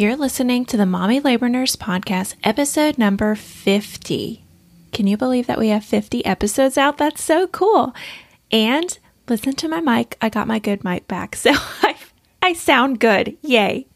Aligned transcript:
You're 0.00 0.16
listening 0.16 0.64
to 0.64 0.78
the 0.78 0.86
Mommy 0.86 1.20
Labor 1.20 1.50
Nurse 1.50 1.76
Podcast, 1.76 2.34
episode 2.42 2.96
number 2.96 3.34
50. 3.34 4.42
Can 4.94 5.06
you 5.06 5.18
believe 5.18 5.46
that 5.46 5.58
we 5.58 5.68
have 5.68 5.84
50 5.84 6.24
episodes 6.24 6.78
out? 6.78 6.96
That's 6.96 7.22
so 7.22 7.46
cool. 7.48 7.94
And 8.50 8.98
listen 9.28 9.52
to 9.56 9.68
my 9.68 9.82
mic. 9.82 10.16
I 10.22 10.30
got 10.30 10.48
my 10.48 10.58
good 10.58 10.84
mic 10.84 11.06
back. 11.06 11.36
So 11.36 11.50
I, 11.52 11.96
I 12.40 12.54
sound 12.54 12.98
good. 12.98 13.36
Yay. 13.42 13.88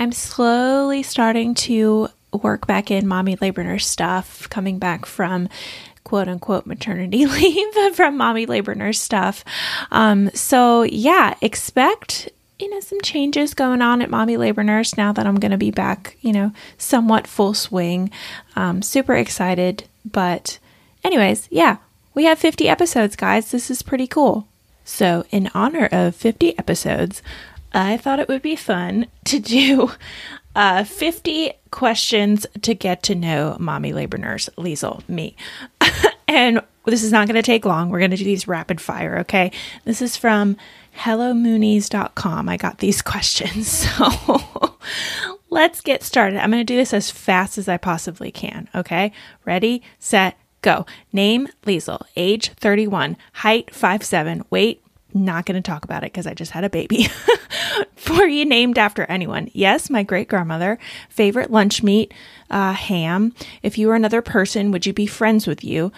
I'm 0.00 0.10
slowly 0.10 1.04
starting 1.04 1.54
to 1.54 2.08
work 2.32 2.66
back 2.66 2.90
in 2.90 3.06
mommy 3.06 3.36
labor 3.36 3.62
nurse 3.62 3.86
stuff, 3.86 4.48
coming 4.50 4.80
back 4.80 5.06
from 5.06 5.48
quote 6.02 6.26
unquote 6.26 6.66
maternity 6.66 7.26
leave 7.26 7.94
from 7.94 8.16
mommy 8.16 8.46
labor 8.46 8.74
nurse 8.74 9.00
stuff. 9.00 9.44
Um, 9.92 10.30
so, 10.34 10.82
yeah, 10.82 11.36
expect 11.40 12.28
you 12.62 12.70
know 12.70 12.80
some 12.80 13.00
changes 13.00 13.54
going 13.54 13.82
on 13.82 14.00
at 14.00 14.08
mommy 14.08 14.36
labor 14.36 14.62
nurse 14.62 14.96
now 14.96 15.12
that 15.12 15.26
i'm 15.26 15.40
going 15.40 15.50
to 15.50 15.58
be 15.58 15.72
back 15.72 16.16
you 16.20 16.32
know 16.32 16.52
somewhat 16.78 17.26
full 17.26 17.54
swing 17.54 18.10
um, 18.54 18.80
super 18.80 19.14
excited 19.14 19.84
but 20.04 20.58
anyways 21.02 21.48
yeah 21.50 21.78
we 22.14 22.24
have 22.24 22.38
50 22.38 22.68
episodes 22.68 23.16
guys 23.16 23.50
this 23.50 23.68
is 23.68 23.82
pretty 23.82 24.06
cool 24.06 24.46
so 24.84 25.24
in 25.30 25.50
honor 25.54 25.88
of 25.90 26.14
50 26.14 26.56
episodes 26.56 27.20
i 27.72 27.96
thought 27.96 28.20
it 28.20 28.28
would 28.28 28.42
be 28.42 28.54
fun 28.54 29.06
to 29.24 29.40
do 29.40 29.90
uh, 30.54 30.84
50 30.84 31.52
questions 31.72 32.46
to 32.60 32.74
get 32.74 33.02
to 33.02 33.14
know 33.16 33.56
mommy 33.58 33.92
labor 33.92 34.18
nurse 34.18 34.48
Liesl, 34.56 35.06
me. 35.08 35.34
and 36.28 36.60
this 36.84 37.02
is 37.02 37.12
not 37.12 37.26
going 37.26 37.36
to 37.36 37.42
take 37.42 37.64
long. 37.64 37.88
We're 37.88 38.00
going 38.00 38.10
to 38.10 38.16
do 38.16 38.24
these 38.24 38.48
rapid 38.48 38.80
fire, 38.80 39.18
okay? 39.20 39.52
This 39.84 40.02
is 40.02 40.16
from 40.16 40.56
hellomoonies.com. 40.96 42.48
I 42.48 42.56
got 42.56 42.78
these 42.78 43.02
questions. 43.12 43.68
So 43.68 44.76
let's 45.50 45.80
get 45.80 46.02
started. 46.02 46.38
I'm 46.38 46.50
going 46.50 46.60
to 46.60 46.72
do 46.72 46.76
this 46.76 46.94
as 46.94 47.10
fast 47.10 47.58
as 47.58 47.68
I 47.68 47.76
possibly 47.76 48.30
can, 48.30 48.68
okay? 48.74 49.12
Ready, 49.44 49.82
set, 49.98 50.38
go. 50.62 50.86
Name 51.12 51.48
Liesl, 51.64 52.02
age 52.16 52.52
31, 52.52 53.16
height 53.32 53.66
5'7, 53.72 54.44
weight 54.50 54.82
not 55.14 55.46
going 55.46 55.60
to 55.60 55.70
talk 55.70 55.84
about 55.84 56.02
it 56.02 56.12
because 56.12 56.26
I 56.26 56.34
just 56.34 56.52
had 56.52 56.64
a 56.64 56.70
baby. 56.70 57.06
For 57.96 58.26
you 58.26 58.44
named 58.44 58.78
after 58.78 59.04
anyone? 59.04 59.50
Yes, 59.52 59.90
my 59.90 60.02
great 60.02 60.28
grandmother. 60.28 60.78
Favorite 61.08 61.50
lunch 61.50 61.82
meat? 61.82 62.12
Uh, 62.50 62.72
ham. 62.72 63.34
If 63.62 63.78
you 63.78 63.88
were 63.88 63.94
another 63.94 64.22
person, 64.22 64.70
would 64.70 64.86
you 64.86 64.92
be 64.92 65.06
friends 65.06 65.46
with 65.46 65.62
you? 65.64 65.92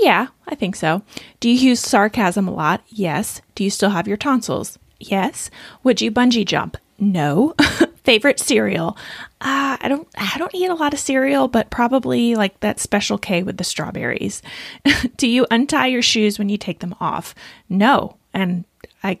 Yeah, 0.00 0.28
I 0.46 0.54
think 0.54 0.76
so. 0.76 1.02
Do 1.40 1.48
you 1.48 1.54
use 1.56 1.80
sarcasm 1.80 2.48
a 2.48 2.52
lot? 2.54 2.82
Yes. 2.88 3.40
Do 3.54 3.64
you 3.64 3.70
still 3.70 3.90
have 3.90 4.08
your 4.08 4.16
tonsils? 4.16 4.78
Yes. 4.98 5.50
Would 5.82 6.00
you 6.00 6.10
bungee 6.10 6.44
jump? 6.46 6.76
No. 6.98 7.54
Favorite 8.04 8.38
cereal? 8.38 8.96
Uh, 9.40 9.76
I 9.80 9.88
don't 9.88 10.06
I 10.16 10.36
don't 10.38 10.54
eat 10.54 10.68
a 10.70 10.74
lot 10.74 10.92
of 10.92 11.00
cereal, 11.00 11.48
but 11.48 11.70
probably 11.70 12.34
like 12.34 12.60
that 12.60 12.80
special 12.80 13.18
K 13.18 13.42
with 13.42 13.56
the 13.56 13.64
strawberries. 13.64 14.42
Do 15.16 15.26
you 15.26 15.46
untie 15.50 15.86
your 15.86 16.02
shoes 16.02 16.38
when 16.38 16.48
you 16.48 16.58
take 16.58 16.80
them 16.80 16.94
off? 17.00 17.34
No. 17.68 18.16
And 18.34 18.64
I 19.02 19.18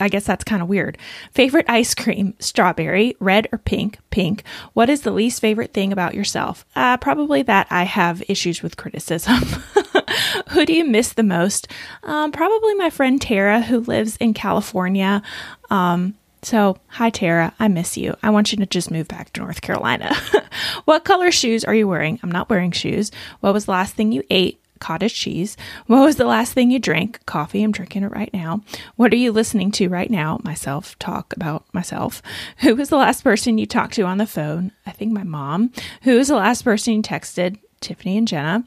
I 0.00 0.08
guess 0.08 0.24
that's 0.24 0.44
kind 0.44 0.62
of 0.62 0.68
weird. 0.68 0.96
Favorite 1.32 1.66
ice 1.68 1.94
cream? 1.94 2.34
Strawberry, 2.38 3.16
red 3.18 3.48
or 3.50 3.58
pink? 3.58 3.98
Pink. 4.10 4.44
What 4.72 4.88
is 4.88 5.02
the 5.02 5.10
least 5.10 5.40
favorite 5.40 5.72
thing 5.72 5.92
about 5.92 6.14
yourself? 6.14 6.64
Uh, 6.76 6.96
probably 6.98 7.42
that 7.42 7.66
I 7.70 7.82
have 7.82 8.22
issues 8.28 8.62
with 8.62 8.76
criticism. 8.76 9.34
who 10.50 10.64
do 10.64 10.72
you 10.72 10.84
miss 10.84 11.12
the 11.12 11.22
most? 11.22 11.68
Um, 12.04 12.30
probably 12.30 12.74
my 12.74 12.90
friend 12.90 13.20
Tara, 13.20 13.60
who 13.60 13.80
lives 13.80 14.16
in 14.18 14.34
California. 14.34 15.22
Um, 15.70 16.14
so, 16.42 16.78
hi 16.86 17.10
Tara, 17.10 17.52
I 17.58 17.66
miss 17.66 17.96
you. 17.96 18.16
I 18.22 18.30
want 18.30 18.52
you 18.52 18.58
to 18.58 18.66
just 18.66 18.92
move 18.92 19.08
back 19.08 19.32
to 19.32 19.40
North 19.40 19.60
Carolina. 19.60 20.14
what 20.84 21.04
color 21.04 21.32
shoes 21.32 21.64
are 21.64 21.74
you 21.74 21.88
wearing? 21.88 22.20
I'm 22.22 22.30
not 22.30 22.48
wearing 22.48 22.70
shoes. 22.70 23.10
What 23.40 23.52
was 23.52 23.64
the 23.64 23.72
last 23.72 23.94
thing 23.94 24.12
you 24.12 24.22
ate? 24.30 24.60
Cottage 24.78 25.14
cheese. 25.14 25.56
What 25.86 26.04
was 26.04 26.16
the 26.16 26.24
last 26.24 26.52
thing 26.52 26.70
you 26.70 26.78
drank? 26.78 27.24
Coffee. 27.26 27.62
I'm 27.62 27.72
drinking 27.72 28.04
it 28.04 28.12
right 28.12 28.32
now. 28.32 28.62
What 28.96 29.12
are 29.12 29.16
you 29.16 29.32
listening 29.32 29.70
to 29.72 29.88
right 29.88 30.10
now? 30.10 30.40
Myself 30.44 30.98
talk 30.98 31.34
about 31.34 31.64
myself. 31.72 32.22
Who 32.58 32.74
was 32.74 32.88
the 32.88 32.96
last 32.96 33.22
person 33.22 33.58
you 33.58 33.66
talked 33.66 33.94
to 33.94 34.02
on 34.02 34.18
the 34.18 34.26
phone? 34.26 34.72
I 34.86 34.92
think 34.92 35.12
my 35.12 35.24
mom. 35.24 35.72
Who 36.02 36.16
was 36.16 36.28
the 36.28 36.36
last 36.36 36.62
person 36.62 36.94
you 36.94 37.02
texted? 37.02 37.58
Tiffany 37.80 38.18
and 38.18 38.28
Jenna. 38.28 38.64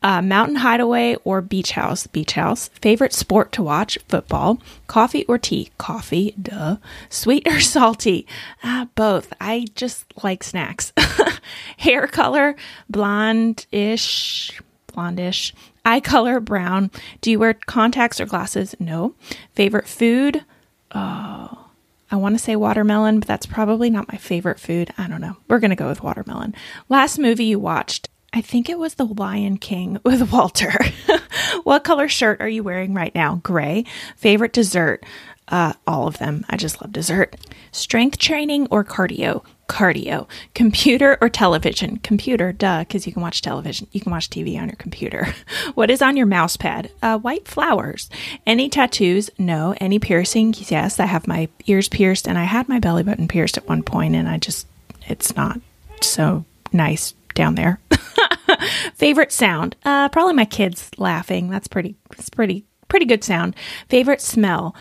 Uh, 0.00 0.22
mountain 0.22 0.56
hideaway 0.56 1.16
or 1.24 1.40
beach 1.40 1.72
house? 1.72 2.06
Beach 2.06 2.32
house. 2.34 2.68
Favorite 2.80 3.12
sport 3.12 3.50
to 3.52 3.62
watch? 3.62 3.98
Football. 4.08 4.60
Coffee 4.86 5.24
or 5.24 5.38
tea? 5.38 5.70
Coffee. 5.76 6.34
Duh. 6.40 6.76
Sweet 7.08 7.46
or 7.48 7.60
salty? 7.76 8.26
Uh, 8.62 8.86
both. 8.94 9.32
I 9.40 9.66
just 9.74 10.04
like 10.22 10.44
snacks. 10.44 10.92
Hair 11.78 12.06
color? 12.08 12.54
Blonde 12.88 13.66
ish. 13.72 14.60
Blondish. 14.88 15.52
Eye 15.84 16.00
color? 16.00 16.40
Brown. 16.40 16.90
Do 17.20 17.30
you 17.30 17.38
wear 17.38 17.54
contacts 17.54 18.20
or 18.20 18.26
glasses? 18.26 18.74
No. 18.78 19.14
Favorite 19.54 19.88
food? 19.88 20.44
Oh. 20.92 21.66
I 22.10 22.16
want 22.16 22.34
to 22.36 22.42
say 22.42 22.56
watermelon, 22.56 23.20
but 23.20 23.28
that's 23.28 23.46
probably 23.46 23.90
not 23.90 24.10
my 24.10 24.16
favorite 24.16 24.58
food. 24.58 24.92
I 24.96 25.08
don't 25.08 25.20
know. 25.20 25.36
We're 25.46 25.58
going 25.58 25.70
to 25.70 25.76
go 25.76 25.88
with 25.88 26.02
watermelon. 26.02 26.54
Last 26.88 27.18
movie 27.18 27.44
you 27.44 27.58
watched? 27.58 28.08
I 28.32 28.40
think 28.40 28.68
it 28.68 28.78
was 28.78 28.94
The 28.94 29.04
Lion 29.04 29.58
King 29.58 29.98
with 30.04 30.32
Walter. 30.32 30.72
what 31.64 31.84
color 31.84 32.08
shirt 32.08 32.40
are 32.40 32.48
you 32.48 32.62
wearing 32.62 32.94
right 32.94 33.14
now? 33.14 33.40
Gray. 33.42 33.84
Favorite 34.16 34.52
dessert? 34.52 35.04
Uh, 35.48 35.72
all 35.86 36.06
of 36.06 36.18
them. 36.18 36.44
I 36.48 36.56
just 36.56 36.80
love 36.80 36.92
dessert. 36.92 37.36
Strength 37.72 38.18
training 38.18 38.68
or 38.70 38.84
cardio? 38.84 39.44
Cardio. 39.68 40.28
Computer 40.54 41.18
or 41.20 41.28
television? 41.28 41.98
Computer, 41.98 42.52
duh, 42.52 42.80
because 42.80 43.06
you 43.06 43.12
can 43.12 43.22
watch 43.22 43.42
television. 43.42 43.86
You 43.92 44.00
can 44.00 44.12
watch 44.12 44.30
TV 44.30 44.58
on 44.58 44.68
your 44.68 44.76
computer. 44.76 45.28
what 45.74 45.90
is 45.90 46.02
on 46.02 46.16
your 46.16 46.26
mouse 46.26 46.56
pad? 46.56 46.90
Uh, 47.02 47.18
white 47.18 47.48
flowers. 47.48 48.10
Any 48.46 48.68
tattoos? 48.68 49.30
No. 49.38 49.74
Any 49.80 49.98
piercings? 49.98 50.70
Yes. 50.70 51.00
I 51.00 51.06
have 51.06 51.26
my 51.26 51.48
ears 51.66 51.88
pierced 51.88 52.28
and 52.28 52.38
I 52.38 52.44
had 52.44 52.68
my 52.68 52.78
belly 52.78 53.02
button 53.02 53.28
pierced 53.28 53.56
at 53.56 53.68
one 53.68 53.82
point 53.82 54.14
and 54.14 54.28
I 54.28 54.38
just, 54.38 54.66
it's 55.06 55.34
not 55.36 55.60
so 56.02 56.44
nice 56.72 57.14
down 57.34 57.54
there. 57.54 57.80
Favorite 58.94 59.32
sound? 59.32 59.76
Uh, 59.84 60.08
probably 60.08 60.34
my 60.34 60.44
kids 60.44 60.90
laughing. 60.98 61.48
That's 61.48 61.68
pretty. 61.68 61.96
It's 62.12 62.30
pretty 62.30 62.64
pretty 62.88 63.06
good 63.06 63.22
sound. 63.22 63.54
Favorite 63.88 64.20
smell? 64.20 64.74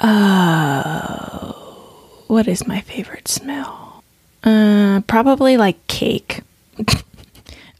Uh, 0.00 1.52
what 2.26 2.48
is 2.48 2.66
my 2.66 2.80
favorite 2.80 3.28
smell? 3.28 4.02
Uh, 4.42 5.00
probably 5.06 5.56
like 5.56 5.86
cake. 5.86 6.40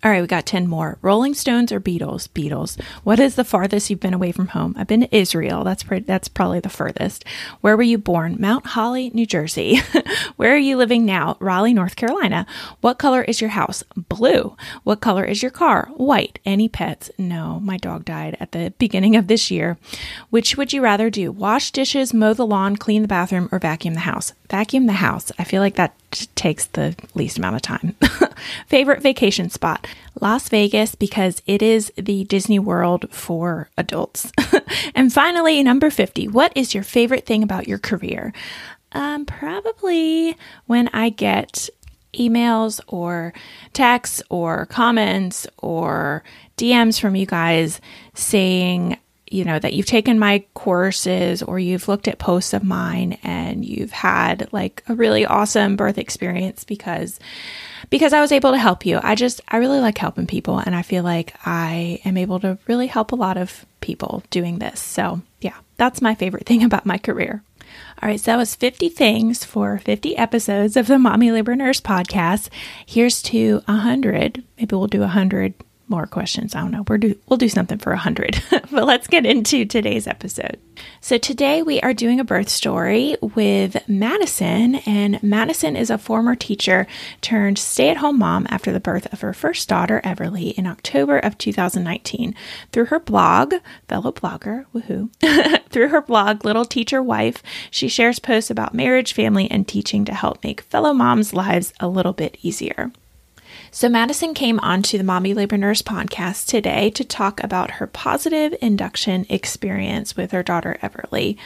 All 0.03 0.11
right, 0.11 0.23
we 0.23 0.27
got 0.27 0.47
10 0.47 0.67
more. 0.67 0.97
Rolling 1.03 1.35
Stones 1.35 1.71
or 1.71 1.79
Beatles? 1.79 2.27
Beatles. 2.29 2.81
What 3.05 3.21
is 3.21 3.35
the 3.35 3.45
farthest 3.45 3.91
you've 3.91 4.01
been 4.01 4.15
away 4.15 4.33
from 4.33 4.49
home? 4.49 4.75
I've 4.79 4.87
been 4.87 5.03
to 5.03 5.15
Israel. 5.15 5.63
That's 5.63 5.83
pretty, 5.83 6.07
that's 6.07 6.27
probably 6.27 6.59
the 6.59 6.71
furthest. 6.71 7.23
Where 7.61 7.77
were 7.77 7.83
you 7.83 7.99
born? 7.99 8.37
Mount 8.41 8.69
Holly, 8.69 9.11
New 9.13 9.27
Jersey. 9.27 9.79
Where 10.37 10.55
are 10.55 10.57
you 10.59 10.79
living 10.79 11.05
now? 11.05 11.37
Raleigh, 11.39 11.75
North 11.75 11.97
Carolina. 11.97 12.47
What 12.81 12.99
color 12.99 13.21
is 13.21 13.43
your 13.43 13.51
house? 13.51 13.85
Blue. 13.95 14.57
What 14.85 15.03
color 15.03 15.25
is 15.25 15.43
your 15.43 15.51
car? 15.51 15.91
White. 15.97 16.39
Any 16.47 16.71
pets? 16.71 17.11
No, 17.19 17.61
my 17.61 17.77
dog 17.77 18.07
died 18.07 18.39
at 18.41 18.53
the 18.53 18.73
beginning 18.79 19.17
of 19.17 19.27
this 19.27 19.51
year. 19.51 19.77
Which 20.31 20.57
would 20.57 20.73
you 20.73 20.81
rather 20.81 21.11
do? 21.11 21.31
Wash 21.31 21.73
dishes, 21.73 22.15
mow 22.15 22.33
the 22.33 22.47
lawn, 22.47 22.77
clean 22.77 23.03
the 23.03 23.09
bathroom, 23.09 23.51
or 23.53 23.59
vacuum 23.59 23.93
the 23.93 24.01
house? 24.01 24.33
Vacuum 24.49 24.87
the 24.87 24.95
house. 24.95 25.31
I 25.39 25.45
feel 25.45 25.61
like 25.61 25.75
that 25.75 25.95
takes 26.11 26.67
the 26.67 26.97
least 27.15 27.39
amount 27.39 27.57
of 27.57 27.63
time. 27.63 27.95
Favorite 28.67 29.03
vacation 29.03 29.51
spot? 29.51 29.87
Las 30.21 30.49
Vegas 30.49 30.95
because 30.95 31.43
it 31.47 31.63
is 31.63 31.93
the 31.97 32.25
Disney 32.25 32.59
World 32.59 33.07
for 33.11 33.69
adults. 33.77 34.33
and 34.95 35.13
finally, 35.13 35.63
number 35.63 35.91
50. 35.91 36.29
What 36.29 36.53
is 36.57 36.75
your 36.75 36.83
favorite 36.83 37.27
thing 37.27 37.43
about 37.43 37.69
your 37.69 37.79
career? 37.79 38.33
Um, 38.93 39.25
probably 39.25 40.37
when 40.67 40.89
I 40.89 41.11
get 41.11 41.69
emails 42.15 42.81
or 42.89 43.33
texts 43.73 44.23
or 44.31 44.67
comments 44.67 45.47
or 45.59 46.25
DMs 46.57 47.01
from 47.01 47.15
you 47.15 47.27
guys 47.27 47.81
saying 48.15 48.99
you 49.31 49.45
know, 49.45 49.59
that 49.59 49.73
you've 49.73 49.87
taken 49.87 50.19
my 50.19 50.45
courses 50.55 51.43
or 51.43 51.59
you've 51.59 51.87
looked 51.87 52.09
at 52.09 52.19
posts 52.19 52.53
of 52.53 52.65
mine 52.65 53.17
and 53.23 53.65
you've 53.65 53.93
had 53.93 54.53
like 54.53 54.83
a 54.89 54.95
really 54.95 55.25
awesome 55.25 55.77
birth 55.77 55.99
experience 55.99 56.65
because 56.65 57.21
because 57.91 58.13
I 58.13 58.21
was 58.21 58.33
able 58.33 58.51
to 58.51 58.59
help 58.59 58.85
you. 58.85 58.99
I 59.03 59.15
just 59.15 59.41
I 59.49 59.59
really 59.59 59.79
like 59.79 59.97
helping 59.97 60.27
people 60.27 60.59
and 60.59 60.75
I 60.75 60.83
feel 60.83 61.05
like 61.05 61.35
I 61.47 62.01
am 62.05 62.17
able 62.17 62.41
to 62.41 62.59
really 62.67 62.89
help 62.89 63.13
a 63.13 63.17
lot 63.17 63.37
of 63.37 63.65
people 63.81 64.25
doing 64.31 64.59
this. 64.59 64.81
So, 64.81 65.23
yeah, 65.41 65.57
that's 65.77 66.03
my 66.03 66.17
favorite 66.17 66.47
thing 66.47 66.63
about 66.65 66.85
my 66.85 66.99
career. 66.99 67.43
All 68.03 68.09
right, 68.09 68.19
so 68.19 68.33
that 68.33 68.37
was 68.37 68.57
50 68.57 68.89
things 68.89 69.45
for 69.45 69.79
50 69.79 70.17
episodes 70.17 70.77
of 70.77 70.89
the 70.89 70.99
Mommy 70.99 71.31
Labor 71.31 71.55
Nurse 71.55 71.81
podcast. 71.81 72.49
Here's 72.85 73.23
to 73.23 73.63
100. 73.67 74.43
Maybe 74.59 74.75
we'll 74.75 74.89
do 74.89 75.01
100 75.01 75.55
more 75.91 76.07
questions. 76.07 76.55
I 76.55 76.61
don't 76.61 76.71
know. 76.71 76.85
We're 76.89 76.99
do, 76.99 77.19
we'll 77.29 77.37
do 77.37 77.49
something 77.49 77.79
for 77.79 77.93
a 77.93 77.99
hundred, 77.99 78.43
but 78.51 78.87
let's 78.87 79.09
get 79.09 79.27
into 79.27 79.65
today's 79.65 80.07
episode. 80.07 80.59
So 81.01 81.19
today 81.19 81.63
we 81.63 81.81
are 81.81 81.93
doing 81.93 82.21
a 82.21 82.25
birth 82.25 82.49
story 82.49 83.17
with 83.21 83.77
Madison, 83.89 84.77
and 84.87 85.23
Madison 85.23 85.77
is 85.77 85.91
a 85.91 85.99
former 85.99 86.37
teacher 86.37 86.87
turned 87.21 87.59
stay-at-home 87.59 88.19
mom 88.19 88.47
after 88.49 88.73
the 88.73 88.81
birth 88.81 89.13
of 89.13 89.21
her 89.21 89.33
first 89.33 89.69
daughter, 89.69 90.01
Everly, 90.05 90.55
in 90.55 90.67
October 90.67 91.19
of 91.19 91.37
2019. 91.37 92.35
Through 92.73 92.87
her 92.87 93.01
blog, 93.01 93.55
fellow 93.89 94.13
blogger, 94.13 94.67
woohoo! 94.75 95.11
Through 95.71 95.89
her 95.89 96.03
blog, 96.03 96.45
Little 96.45 96.65
Teacher 96.65 97.03
Wife, 97.03 97.43
she 97.71 97.89
shares 97.89 98.19
posts 98.19 98.51
about 98.51 98.75
marriage, 98.75 99.13
family, 99.13 99.51
and 99.51 99.67
teaching 99.67 100.05
to 100.05 100.15
help 100.15 100.43
make 100.45 100.63
fellow 100.63 100.93
moms' 100.93 101.35
lives 101.35 101.73
a 101.81 101.89
little 101.89 102.13
bit 102.13 102.39
easier. 102.43 102.93
So, 103.71 103.89
Madison 103.89 104.35
came 104.35 104.59
onto 104.61 104.99
the 104.99 105.05
Mommy 105.05 105.35
Labor 105.35 105.57
Nurse 105.57 105.83
podcast 105.83 106.47
today 106.47 106.91
to 106.91 107.05
talk 107.05 107.43
about 107.43 107.73
her 107.73 107.87
positive 107.87 108.55
induction 108.61 109.27
experience 109.29 110.17
with 110.17 110.33
her 110.33 110.43
daughter 110.43 110.77
Everly. 110.83 111.37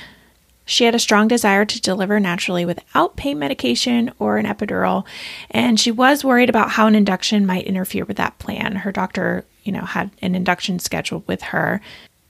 She 0.65 0.85
had 0.85 0.95
a 0.95 0.99
strong 0.99 1.29
desire 1.29 1.65
to 1.65 1.81
deliver 1.81 2.19
naturally 2.19 2.65
without 2.65 3.17
pain 3.17 3.39
medication 3.39 4.13
or 4.19 4.39
an 4.39 4.47
epidural, 4.47 5.05
and 5.51 5.79
she 5.79 5.91
was 5.91 6.25
worried 6.25 6.49
about 6.49 6.71
how 6.71 6.87
an 6.87 6.95
induction 6.95 7.45
might 7.45 7.67
interfere 7.67 8.05
with 8.05 8.17
that 8.17 8.39
plan. 8.39 8.77
Her 8.77 8.93
doctor, 8.93 9.45
you 9.63 9.73
know, 9.73 9.85
had 9.85 10.11
an 10.23 10.35
induction 10.35 10.79
scheduled 10.79 11.29
with 11.29 11.43
her. 11.43 11.81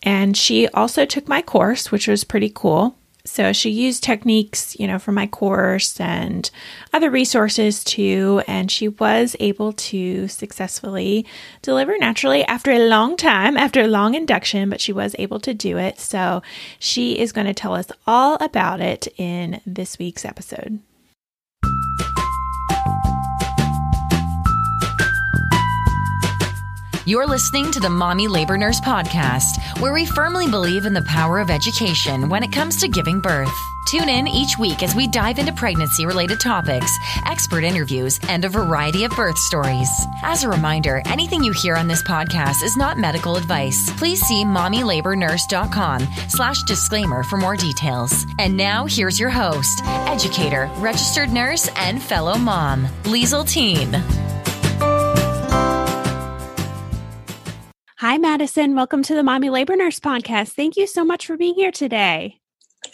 And 0.02 0.36
she 0.36 0.68
also 0.68 1.06
took 1.06 1.28
my 1.28 1.40
course, 1.42 1.92
which 1.92 2.08
was 2.08 2.24
pretty 2.24 2.50
cool. 2.52 2.96
So 3.26 3.54
she 3.54 3.70
used 3.70 4.02
techniques, 4.02 4.78
you 4.78 4.86
know, 4.86 4.98
from 4.98 5.14
my 5.14 5.26
course 5.26 5.98
and 5.98 6.50
other 6.92 7.10
resources 7.10 7.82
too. 7.82 8.42
And 8.46 8.70
she 8.70 8.88
was 8.88 9.34
able 9.40 9.72
to 9.72 10.28
successfully 10.28 11.24
deliver 11.62 11.96
naturally 11.98 12.44
after 12.44 12.70
a 12.70 12.86
long 12.86 13.16
time, 13.16 13.56
after 13.56 13.80
a 13.80 13.88
long 13.88 14.14
induction, 14.14 14.68
but 14.68 14.80
she 14.80 14.92
was 14.92 15.16
able 15.18 15.40
to 15.40 15.54
do 15.54 15.78
it. 15.78 15.98
So 15.98 16.42
she 16.78 17.18
is 17.18 17.32
going 17.32 17.46
to 17.46 17.54
tell 17.54 17.74
us 17.74 17.86
all 18.06 18.36
about 18.40 18.80
it 18.80 19.08
in 19.16 19.60
this 19.64 19.98
week's 19.98 20.26
episode. 20.26 20.80
You're 27.06 27.26
listening 27.26 27.70
to 27.72 27.80
the 27.80 27.90
Mommy 27.90 28.28
Labor 28.28 28.56
Nurse 28.56 28.80
Podcast, 28.80 29.78
where 29.78 29.92
we 29.92 30.06
firmly 30.06 30.48
believe 30.48 30.86
in 30.86 30.94
the 30.94 31.02
power 31.02 31.38
of 31.38 31.50
education 31.50 32.30
when 32.30 32.42
it 32.42 32.50
comes 32.50 32.76
to 32.80 32.88
giving 32.88 33.20
birth. 33.20 33.52
Tune 33.86 34.08
in 34.08 34.26
each 34.26 34.56
week 34.58 34.82
as 34.82 34.94
we 34.94 35.06
dive 35.06 35.38
into 35.38 35.52
pregnancy 35.52 36.06
related 36.06 36.40
topics, 36.40 36.90
expert 37.26 37.62
interviews, 37.62 38.18
and 38.30 38.46
a 38.46 38.48
variety 38.48 39.04
of 39.04 39.10
birth 39.10 39.36
stories. 39.36 39.90
As 40.22 40.44
a 40.44 40.48
reminder, 40.48 41.02
anything 41.04 41.44
you 41.44 41.52
hear 41.52 41.76
on 41.76 41.88
this 41.88 42.02
podcast 42.02 42.62
is 42.62 42.74
not 42.78 42.96
medical 42.96 43.36
advice. 43.36 43.90
Please 43.98 44.20
see 44.22 44.42
mommylabornurse.com 44.42 46.08
slash 46.28 46.62
disclaimer 46.62 47.22
for 47.22 47.36
more 47.36 47.56
details. 47.56 48.24
And 48.38 48.56
now 48.56 48.86
here's 48.86 49.20
your 49.20 49.28
host, 49.28 49.82
educator, 49.84 50.70
registered 50.78 51.30
nurse, 51.30 51.68
and 51.76 52.02
fellow 52.02 52.38
mom, 52.38 52.86
Liesl 53.02 53.46
Teen. 53.46 53.92
Hi, 58.04 58.18
Madison. 58.18 58.74
Welcome 58.74 59.02
to 59.04 59.14
the 59.14 59.22
Mommy 59.22 59.48
Labor 59.48 59.76
Nurse 59.76 59.98
podcast. 59.98 60.50
Thank 60.50 60.76
you 60.76 60.86
so 60.86 61.06
much 61.06 61.26
for 61.26 61.38
being 61.38 61.54
here 61.54 61.70
today. 61.70 62.38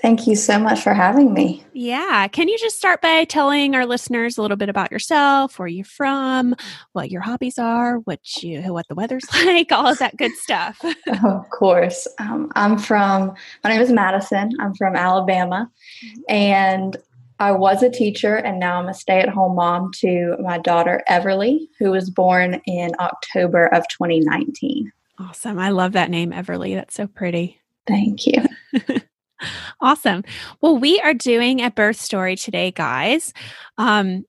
Thank 0.00 0.28
you 0.28 0.36
so 0.36 0.56
much 0.56 0.82
for 0.82 0.94
having 0.94 1.34
me. 1.34 1.64
Yeah. 1.72 2.28
Can 2.28 2.46
you 2.46 2.56
just 2.56 2.76
start 2.76 3.02
by 3.02 3.24
telling 3.24 3.74
our 3.74 3.86
listeners 3.86 4.38
a 4.38 4.42
little 4.42 4.56
bit 4.56 4.68
about 4.68 4.92
yourself, 4.92 5.58
where 5.58 5.66
you're 5.66 5.84
from, 5.84 6.54
what 6.92 7.10
your 7.10 7.22
hobbies 7.22 7.58
are, 7.58 7.96
what 7.96 8.20
you 8.40 8.72
what 8.72 8.86
the 8.86 8.94
weather's 8.94 9.24
like, 9.44 9.72
all 9.72 9.88
of 9.88 9.98
that 9.98 10.16
good 10.16 10.30
stuff? 10.36 10.80
of 11.24 11.50
course. 11.50 12.06
Um, 12.20 12.52
I'm 12.54 12.78
from 12.78 13.34
my 13.64 13.70
name 13.70 13.82
is 13.82 13.90
Madison. 13.90 14.52
I'm 14.60 14.76
from 14.76 14.94
Alabama, 14.94 15.72
mm-hmm. 16.04 16.20
and 16.28 16.96
I 17.40 17.50
was 17.50 17.82
a 17.82 17.90
teacher, 17.90 18.36
and 18.36 18.60
now 18.60 18.78
I'm 18.78 18.88
a 18.88 18.94
stay-at-home 18.94 19.56
mom 19.56 19.90
to 20.02 20.36
my 20.38 20.58
daughter 20.58 21.02
Everly, 21.10 21.66
who 21.80 21.90
was 21.90 22.10
born 22.10 22.62
in 22.66 22.92
October 23.00 23.66
of 23.66 23.88
2019. 23.88 24.92
Awesome. 25.20 25.58
I 25.58 25.68
love 25.70 25.92
that 25.92 26.10
name, 26.10 26.30
Everly. 26.32 26.74
That's 26.74 26.94
so 26.94 27.06
pretty. 27.06 27.60
Thank 27.86 28.26
you. 28.26 28.42
awesome. 29.80 30.24
Well, 30.62 30.78
we 30.78 30.98
are 31.00 31.12
doing 31.12 31.60
a 31.60 31.70
birth 31.70 32.00
story 32.00 32.36
today, 32.36 32.70
guys. 32.70 33.34
Um, 33.76 34.24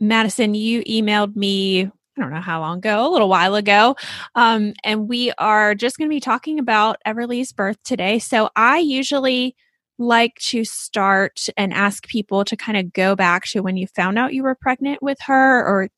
Madison, 0.00 0.54
you 0.54 0.82
emailed 0.82 1.36
me 1.36 1.90
I 2.18 2.20
don't 2.20 2.30
know 2.32 2.40
how 2.40 2.60
long 2.60 2.78
ago, 2.78 3.08
a 3.08 3.10
little 3.10 3.28
while 3.28 3.54
ago. 3.54 3.96
Um, 4.34 4.74
and 4.84 5.08
we 5.08 5.32
are 5.38 5.74
just 5.74 5.96
going 5.96 6.10
to 6.10 6.14
be 6.14 6.20
talking 6.20 6.58
about 6.58 6.98
Everly's 7.06 7.52
birth 7.52 7.82
today. 7.84 8.18
So 8.18 8.50
I 8.54 8.78
usually 8.78 9.56
like 10.02 10.34
to 10.36 10.64
start 10.64 11.46
and 11.56 11.72
ask 11.72 12.06
people 12.06 12.44
to 12.44 12.56
kind 12.56 12.76
of 12.76 12.92
go 12.92 13.14
back 13.16 13.44
to 13.46 13.60
when 13.60 13.76
you 13.76 13.86
found 13.86 14.18
out 14.18 14.34
you 14.34 14.42
were 14.42 14.54
pregnant 14.54 15.02
with 15.02 15.18
her 15.26 15.64
or 15.66 15.88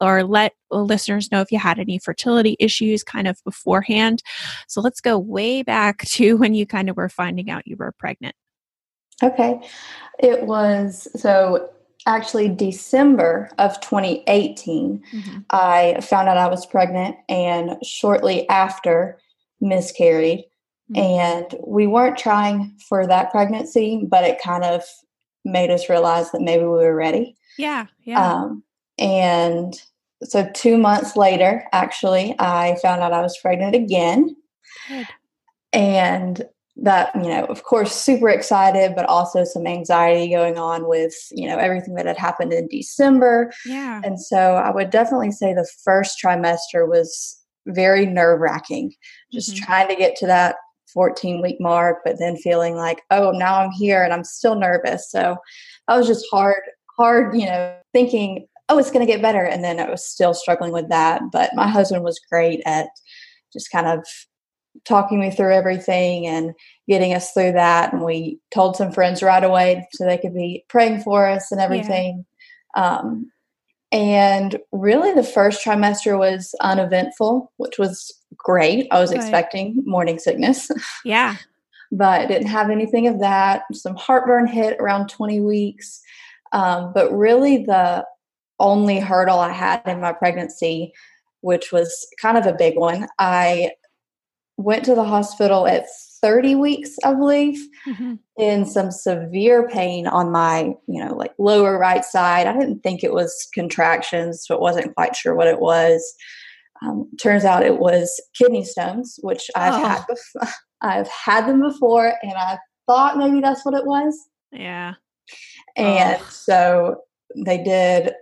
or 0.00 0.22
let 0.22 0.52
listeners 0.70 1.32
know 1.32 1.40
if 1.40 1.50
you 1.50 1.58
had 1.58 1.78
any 1.78 1.98
fertility 1.98 2.56
issues 2.60 3.02
kind 3.02 3.26
of 3.26 3.42
beforehand. 3.44 4.22
So 4.68 4.80
let's 4.80 5.00
go 5.00 5.18
way 5.18 5.62
back 5.62 6.04
to 6.06 6.36
when 6.38 6.54
you 6.54 6.66
kind 6.66 6.88
of 6.88 6.96
were 6.96 7.08
finding 7.08 7.50
out 7.50 7.66
you 7.66 7.76
were 7.76 7.92
pregnant. 7.98 8.34
Okay. 9.22 9.60
It 10.18 10.42
was 10.42 11.08
so 11.16 11.70
actually 12.06 12.48
December 12.48 13.50
of 13.58 13.80
2018 13.80 15.02
mm-hmm. 15.12 15.38
I 15.50 16.00
found 16.02 16.28
out 16.28 16.36
I 16.36 16.46
was 16.46 16.64
pregnant 16.64 17.16
and 17.28 17.84
shortly 17.84 18.48
after 18.48 19.18
miscarried 19.60 20.44
Mm-hmm. 20.94 20.96
And 20.96 21.60
we 21.66 21.86
weren't 21.86 22.18
trying 22.18 22.76
for 22.88 23.06
that 23.06 23.30
pregnancy, 23.30 24.06
but 24.08 24.24
it 24.24 24.40
kind 24.42 24.64
of 24.64 24.82
made 25.44 25.70
us 25.70 25.88
realize 25.88 26.30
that 26.32 26.42
maybe 26.42 26.62
we 26.62 26.68
were 26.68 26.94
ready. 26.94 27.36
Yeah. 27.58 27.86
Yeah. 28.04 28.34
Um, 28.34 28.62
and 28.98 29.74
so 30.22 30.48
two 30.54 30.78
months 30.78 31.16
later, 31.16 31.64
actually, 31.72 32.34
I 32.38 32.78
found 32.82 33.02
out 33.02 33.12
I 33.12 33.20
was 33.20 33.38
pregnant 33.38 33.74
again. 33.74 34.36
Good. 34.88 35.06
And 35.72 36.44
that, 36.76 37.14
you 37.14 37.28
know, 37.28 37.44
of 37.46 37.64
course, 37.64 37.94
super 37.94 38.28
excited, 38.28 38.94
but 38.94 39.06
also 39.06 39.44
some 39.44 39.66
anxiety 39.66 40.30
going 40.30 40.58
on 40.58 40.88
with, 40.88 41.14
you 41.32 41.48
know, 41.48 41.58
everything 41.58 41.94
that 41.94 42.06
had 42.06 42.18
happened 42.18 42.52
in 42.52 42.68
December. 42.68 43.52
Yeah. 43.64 44.00
And 44.04 44.20
so 44.20 44.56
I 44.56 44.70
would 44.70 44.90
definitely 44.90 45.32
say 45.32 45.52
the 45.52 45.68
first 45.84 46.18
trimester 46.22 46.86
was 46.88 47.38
very 47.66 48.06
nerve 48.06 48.40
wracking, 48.40 48.92
just 49.32 49.54
mm-hmm. 49.54 49.64
trying 49.64 49.88
to 49.88 49.96
get 49.96 50.16
to 50.16 50.26
that 50.26 50.56
14 50.96 51.42
week 51.42 51.60
mark, 51.60 51.98
but 52.06 52.18
then 52.18 52.38
feeling 52.38 52.74
like, 52.74 53.02
oh, 53.10 53.30
now 53.32 53.60
I'm 53.60 53.70
here 53.70 54.02
and 54.02 54.14
I'm 54.14 54.24
still 54.24 54.54
nervous. 54.54 55.10
So 55.10 55.36
I 55.88 55.98
was 55.98 56.06
just 56.06 56.24
hard, 56.30 56.62
hard, 56.96 57.36
you 57.36 57.44
know, 57.44 57.76
thinking, 57.92 58.46
oh, 58.70 58.78
it's 58.78 58.90
going 58.90 59.06
to 59.06 59.12
get 59.12 59.20
better. 59.20 59.44
And 59.44 59.62
then 59.62 59.78
I 59.78 59.90
was 59.90 60.04
still 60.04 60.32
struggling 60.32 60.72
with 60.72 60.88
that. 60.88 61.20
But 61.30 61.50
my 61.54 61.68
husband 61.68 62.02
was 62.02 62.18
great 62.32 62.62
at 62.64 62.88
just 63.52 63.70
kind 63.70 63.86
of 63.86 64.06
talking 64.86 65.20
me 65.20 65.30
through 65.30 65.52
everything 65.52 66.26
and 66.26 66.54
getting 66.88 67.12
us 67.12 67.30
through 67.32 67.52
that. 67.52 67.92
And 67.92 68.02
we 68.02 68.40
told 68.50 68.74
some 68.74 68.90
friends 68.90 69.22
right 69.22 69.44
away 69.44 69.86
so 69.92 70.06
they 70.06 70.18
could 70.18 70.34
be 70.34 70.64
praying 70.68 71.02
for 71.02 71.28
us 71.28 71.52
and 71.52 71.60
everything. 71.60 72.24
Yeah. 72.74 72.98
Um, 72.98 73.30
and 73.92 74.58
really, 74.72 75.12
the 75.12 75.22
first 75.22 75.64
trimester 75.64 76.18
was 76.18 76.54
uneventful, 76.60 77.52
which 77.58 77.78
was 77.78 78.12
great. 78.36 78.86
I 78.90 79.00
was 79.00 79.10
Good. 79.10 79.20
expecting 79.20 79.82
morning 79.86 80.18
sickness. 80.18 80.70
Yeah. 81.04 81.36
but 81.92 82.28
didn't 82.28 82.48
have 82.48 82.70
anything 82.70 83.06
of 83.06 83.20
that. 83.20 83.62
Some 83.72 83.96
heartburn 83.96 84.46
hit 84.46 84.78
around 84.80 85.08
20 85.08 85.40
weeks. 85.40 86.00
Um, 86.52 86.92
but 86.94 87.12
really, 87.12 87.64
the 87.64 88.04
only 88.58 88.98
hurdle 88.98 89.38
I 89.38 89.52
had 89.52 89.82
in 89.86 90.00
my 90.00 90.12
pregnancy, 90.12 90.92
which 91.40 91.72
was 91.72 92.06
kind 92.20 92.38
of 92.38 92.46
a 92.46 92.52
big 92.52 92.76
one, 92.76 93.06
I 93.18 93.72
went 94.56 94.84
to 94.86 94.94
the 94.94 95.04
hospital 95.04 95.66
at 95.66 95.86
30 96.22 96.54
weeks, 96.54 96.96
I 97.04 97.12
believe, 97.12 97.58
mm-hmm. 97.86 98.14
in 98.38 98.64
some 98.64 98.90
severe 98.90 99.68
pain 99.68 100.06
on 100.06 100.32
my, 100.32 100.74
you 100.86 101.04
know, 101.04 101.14
like 101.14 101.34
lower 101.38 101.78
right 101.78 102.04
side. 102.04 102.46
I 102.46 102.58
didn't 102.58 102.82
think 102.82 103.04
it 103.04 103.12
was 103.12 103.48
contractions, 103.52 104.44
so 104.46 104.54
it 104.54 104.60
wasn't 104.60 104.94
quite 104.94 105.14
sure 105.14 105.34
what 105.34 105.46
it 105.46 105.60
was. 105.60 106.14
Um, 106.82 107.08
turns 107.20 107.44
out 107.44 107.64
it 107.64 107.78
was 107.78 108.20
kidney 108.34 108.64
stones, 108.64 109.18
which 109.22 109.50
I've 109.54 109.74
oh. 109.74 109.86
had 109.86 110.04
before. 110.06 110.54
I've 110.82 111.08
had 111.08 111.46
them 111.46 111.62
before, 111.62 112.12
and 112.22 112.34
I 112.34 112.58
thought 112.86 113.16
maybe 113.16 113.40
that's 113.40 113.64
what 113.64 113.74
it 113.74 113.86
was. 113.86 114.18
Yeah. 114.52 114.94
And 115.74 116.18
oh. 116.20 116.26
so 116.30 116.96
they 117.34 117.62
did 117.62 118.12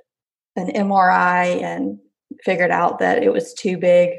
an 0.56 0.68
MRI 0.68 1.62
and 1.62 1.98
figured 2.44 2.70
out 2.70 2.98
that 3.00 3.22
it 3.22 3.32
was 3.32 3.54
too 3.54 3.76
big 3.76 4.10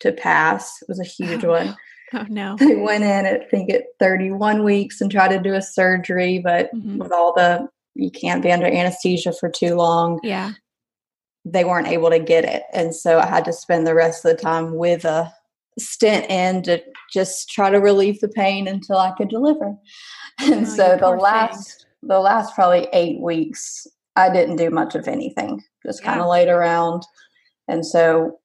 to 0.00 0.12
pass. 0.12 0.80
It 0.82 0.88
was 0.88 1.00
a 1.00 1.04
huge 1.04 1.44
one. 1.44 1.76
Oh 2.12 2.26
no. 2.28 2.56
They 2.58 2.76
went 2.76 3.04
in 3.04 3.26
at 3.26 3.42
I 3.42 3.44
think 3.46 3.70
at 3.70 3.84
31 3.98 4.64
weeks 4.64 5.00
and 5.00 5.10
tried 5.10 5.28
to 5.28 5.40
do 5.40 5.54
a 5.54 5.62
surgery, 5.62 6.40
but 6.42 6.74
mm-hmm. 6.74 6.98
with 6.98 7.12
all 7.12 7.32
the 7.34 7.68
you 7.94 8.10
can't 8.10 8.42
be 8.42 8.52
under 8.52 8.66
anesthesia 8.66 9.32
for 9.32 9.48
too 9.48 9.74
long. 9.74 10.20
Yeah. 10.22 10.52
They 11.52 11.64
weren't 11.64 11.88
able 11.88 12.10
to 12.10 12.18
get 12.18 12.44
it. 12.44 12.62
And 12.72 12.94
so 12.94 13.18
I 13.18 13.26
had 13.26 13.44
to 13.46 13.52
spend 13.52 13.86
the 13.86 13.94
rest 13.94 14.24
of 14.24 14.36
the 14.36 14.42
time 14.42 14.76
with 14.76 15.04
a 15.04 15.32
stent 15.78 16.30
in 16.30 16.62
to 16.62 16.82
just 17.12 17.50
try 17.50 17.70
to 17.70 17.78
relieve 17.78 18.20
the 18.20 18.28
pain 18.28 18.68
until 18.68 18.98
I 18.98 19.12
could 19.12 19.28
deliver. 19.28 19.74
And 20.40 20.66
oh, 20.66 20.70
so 20.70 20.96
the 20.96 21.10
last 21.10 21.80
thing. 21.80 22.08
the 22.08 22.20
last 22.20 22.54
probably 22.54 22.88
8 22.92 23.20
weeks 23.20 23.86
I 24.16 24.32
didn't 24.32 24.56
do 24.56 24.70
much 24.70 24.94
of 24.94 25.08
anything. 25.08 25.62
Just 25.84 26.02
yeah. 26.02 26.10
kind 26.10 26.20
of 26.20 26.28
laid 26.28 26.48
around. 26.48 27.02
And 27.68 27.84
so 27.84 28.38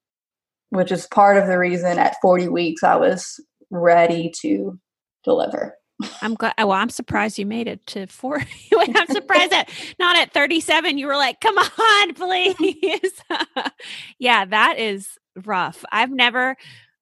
which 0.70 0.92
is 0.92 1.08
part 1.08 1.38
of 1.38 1.48
the 1.48 1.58
reason 1.58 1.98
at 2.00 2.18
40 2.22 2.50
weeks 2.50 2.84
I 2.84 2.96
was 2.96 3.40
ready 3.70 4.32
to 4.42 4.80
deliver. 5.24 5.76
I'm 6.22 6.36
glad. 6.36 6.54
Well, 6.58 6.72
I'm 6.72 6.90
surprised 6.90 7.38
you 7.38 7.46
made 7.46 7.68
it 7.68 7.86
to 7.88 8.08
40. 8.08 8.46
I'm 8.96 9.08
surprised 9.08 9.52
that 9.52 9.70
not 10.00 10.18
at 10.18 10.34
37 10.34 10.98
you 10.98 11.08
were 11.08 11.16
like, 11.16 11.40
"Come 11.42 11.58
on, 11.58 12.14
please." 12.14 13.22
yeah, 14.20 14.46
that 14.46 14.78
is 14.80 15.18
rough. 15.46 15.84
I've 15.92 16.12
never. 16.12 16.56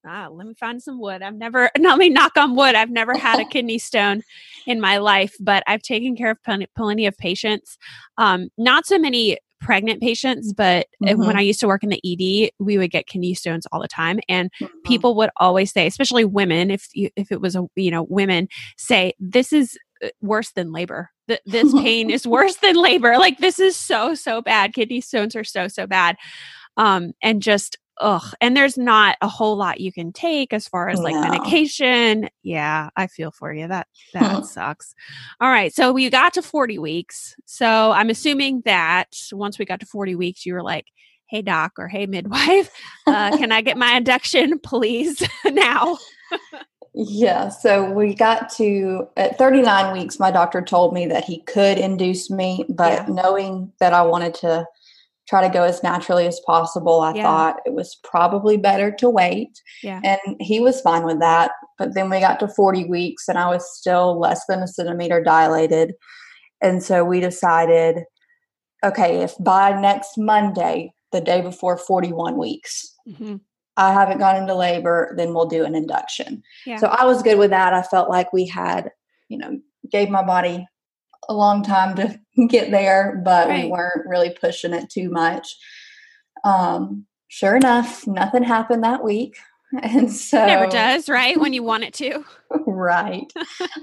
Ah, 0.06 0.28
let 0.30 0.46
me 0.46 0.54
find 0.54 0.84
some 0.84 1.00
wood. 1.00 1.22
I've 1.22 1.36
never. 1.36 1.70
not 1.78 1.98
me 1.98 2.10
knock 2.10 2.38
on 2.38 2.56
wood. 2.56 2.76
I've 2.76 2.92
never 2.92 3.18
had 3.18 3.40
a 3.40 3.46
kidney 3.46 3.80
stone 3.80 4.22
in 4.68 4.80
my 4.80 4.98
life, 4.98 5.36
but 5.40 5.64
I've 5.66 5.82
taken 5.82 6.16
care 6.16 6.32
of 6.32 6.44
plenty, 6.44 6.68
plenty 6.76 7.06
of 7.06 7.18
patients. 7.18 7.78
Um, 8.18 8.50
not 8.58 8.86
so 8.86 9.00
many 9.00 9.38
pregnant 9.64 10.02
patients, 10.02 10.54
but 10.54 10.88
mm-hmm. 11.04 11.26
when 11.26 11.38
I 11.38 11.42
used 11.42 11.60
to 11.62 11.68
work 11.68 11.84
in 11.84 11.90
the 11.90 12.02
ED, 12.06 12.52
we 12.60 12.78
would 12.78 12.92
get 12.92 13.08
kidney 13.08 13.34
stones 13.34 13.66
all 13.72 13.82
the 13.82 13.88
time, 13.88 14.20
and 14.30 14.52
mm-hmm. 14.62 14.74
people 14.86 15.16
would 15.16 15.30
always 15.38 15.72
say, 15.72 15.88
especially 15.88 16.26
women, 16.26 16.70
if 16.70 16.88
you, 16.94 17.10
if 17.16 17.32
it 17.32 17.42
was 17.42 17.56
a 17.56 17.66
you 17.76 17.92
know 17.92 18.04
women 18.04 18.48
say 18.78 19.14
this 19.20 19.54
is 19.54 19.78
uh, 20.04 20.10
worse 20.22 20.52
than 20.52 20.72
labor. 20.72 21.10
Th- 21.28 21.42
this 21.46 21.74
pain 21.82 22.10
is 22.10 22.28
worse 22.28 22.58
than 22.58 22.76
labor. 22.76 23.18
Like 23.18 23.40
this 23.40 23.60
is 23.60 23.76
so 23.76 24.14
so 24.14 24.42
bad. 24.42 24.74
Kidney 24.74 25.02
stones 25.02 25.36
are 25.36 25.44
so 25.44 25.68
so 25.68 25.88
bad. 25.88 26.18
Um, 26.76 27.14
and 27.22 27.42
just 27.42 27.78
ugh 28.00 28.34
and 28.42 28.58
there's 28.58 28.78
not 28.78 29.16
a 29.22 29.28
whole 29.28 29.56
lot 29.56 29.80
you 29.80 29.92
can 29.92 30.12
take 30.12 30.54
as 30.54 30.68
far 30.68 30.90
as 30.90 31.00
like 31.00 31.14
no. 31.14 31.22
medication 31.22 32.30
yeah 32.42 32.90
i 32.96 33.08
feel 33.08 33.32
for 33.32 33.54
you 33.54 33.68
that 33.68 33.88
that 34.14 34.46
sucks 34.46 34.96
all 35.40 35.50
right 35.50 35.74
so 35.74 35.92
we 35.92 36.10
got 36.10 36.34
to 36.34 36.42
40 36.42 36.80
weeks 36.80 37.36
so 37.46 37.92
i'm 37.92 38.10
assuming 38.10 38.62
that 38.66 39.10
once 39.32 39.60
we 39.60 39.66
got 39.66 39.80
to 39.80 39.86
40 39.86 40.16
weeks 40.16 40.46
you 40.46 40.54
were 40.54 40.64
like 40.64 40.86
hey 41.30 41.42
doc 41.42 41.74
or 41.78 41.88
hey 41.88 42.06
midwife 42.06 42.70
uh, 43.08 43.36
can 43.38 43.52
i 43.52 43.62
get 43.62 43.78
my 43.78 43.94
induction 43.94 44.60
please 44.60 45.22
now 45.46 45.98
yeah 46.94 47.50
so 47.50 47.90
we 47.92 48.14
got 48.14 48.50
to 48.50 49.08
at 49.18 49.38
39 49.38 49.94
weeks 49.94 50.20
my 50.20 50.32
doctor 50.32 50.62
told 50.62 50.94
me 50.94 51.06
that 51.08 51.24
he 51.24 51.42
could 51.44 51.78
induce 51.78 52.30
me 52.30 52.66
but 52.70 53.08
yeah. 53.08 53.14
knowing 53.14 53.72
that 53.80 53.94
i 53.94 54.02
wanted 54.02 54.34
to 54.34 54.66
try 55.30 55.46
to 55.46 55.54
go 55.54 55.64
as 55.64 55.84
naturally 55.84 56.28
as 56.28 56.40
possible. 56.46 57.00
I 57.02 57.14
yeah. 57.14 57.24
thought 57.24 57.62
it 57.66 57.74
was 57.74 57.98
probably 58.04 58.58
better 58.58 58.92
to 58.92 59.10
wait. 59.10 59.62
Yeah. 59.82 60.02
And 60.04 60.20
he 60.40 60.60
was 60.60 60.82
fine 60.82 61.06
with 61.06 61.20
that. 61.20 61.52
But 61.78 61.94
then 61.94 62.10
we 62.10 62.20
got 62.20 62.40
to 62.42 62.48
40 62.48 62.86
weeks 62.86 63.30
and 63.30 63.38
I 63.38 63.48
was 63.48 63.78
still 63.78 64.20
less 64.20 64.46
than 64.48 64.62
a 64.62 64.68
centimeter 64.68 65.24
dilated. 65.24 65.94
And 66.62 66.84
so 66.84 67.04
we 67.04 67.20
decided 67.20 68.04
okay, 68.84 69.22
if 69.22 69.34
by 69.40 69.80
next 69.80 70.18
Monday, 70.18 70.94
the 71.12 71.22
day 71.22 71.42
before 71.42 71.78
41 71.78 72.38
weeks, 72.38 72.94
mm-hmm. 73.08 73.38
I 73.78 73.94
haven't 73.94 74.20
gone 74.20 74.36
into 74.36 74.54
labor, 74.54 75.14
then 75.18 75.34
we'll 75.34 75.48
do 75.48 75.64
an 75.64 75.74
induction. 75.74 76.44
Yeah. 76.66 76.78
So 76.78 76.88
I 76.88 77.06
was 77.06 77.24
good 77.24 77.40
with 77.40 77.50
that. 77.52 77.74
I 77.74 77.82
felt 77.84 78.10
like 78.10 78.34
we 78.34 78.46
had, 78.46 78.92
you 79.30 79.38
know, 79.38 79.60
gave 79.90 80.10
my 80.10 80.24
body 80.24 80.68
a 81.30 81.34
long 81.34 81.64
time 81.64 81.96
to 81.96 82.20
get 82.48 82.72
there, 82.72 83.22
but 83.24 83.48
right. 83.48 83.66
we 83.66 83.72
weren't 83.72 84.08
really 84.08 84.30
pushing 84.30 84.74
it 84.74 84.90
too 84.90 85.10
much. 85.10 85.56
Um, 86.44 87.06
sure 87.28 87.56
enough, 87.56 88.06
nothing 88.08 88.44
happened 88.44 88.84
that 88.84 89.04
week. 89.04 89.36
And 89.82 90.12
so 90.14 90.44
it 90.44 90.46
never 90.46 90.68
does, 90.68 91.10
right? 91.10 91.36
When 91.40 91.52
you 91.52 91.64
want 91.64 91.84
it 91.84 91.96
to. 91.96 92.24
right. 92.68 93.26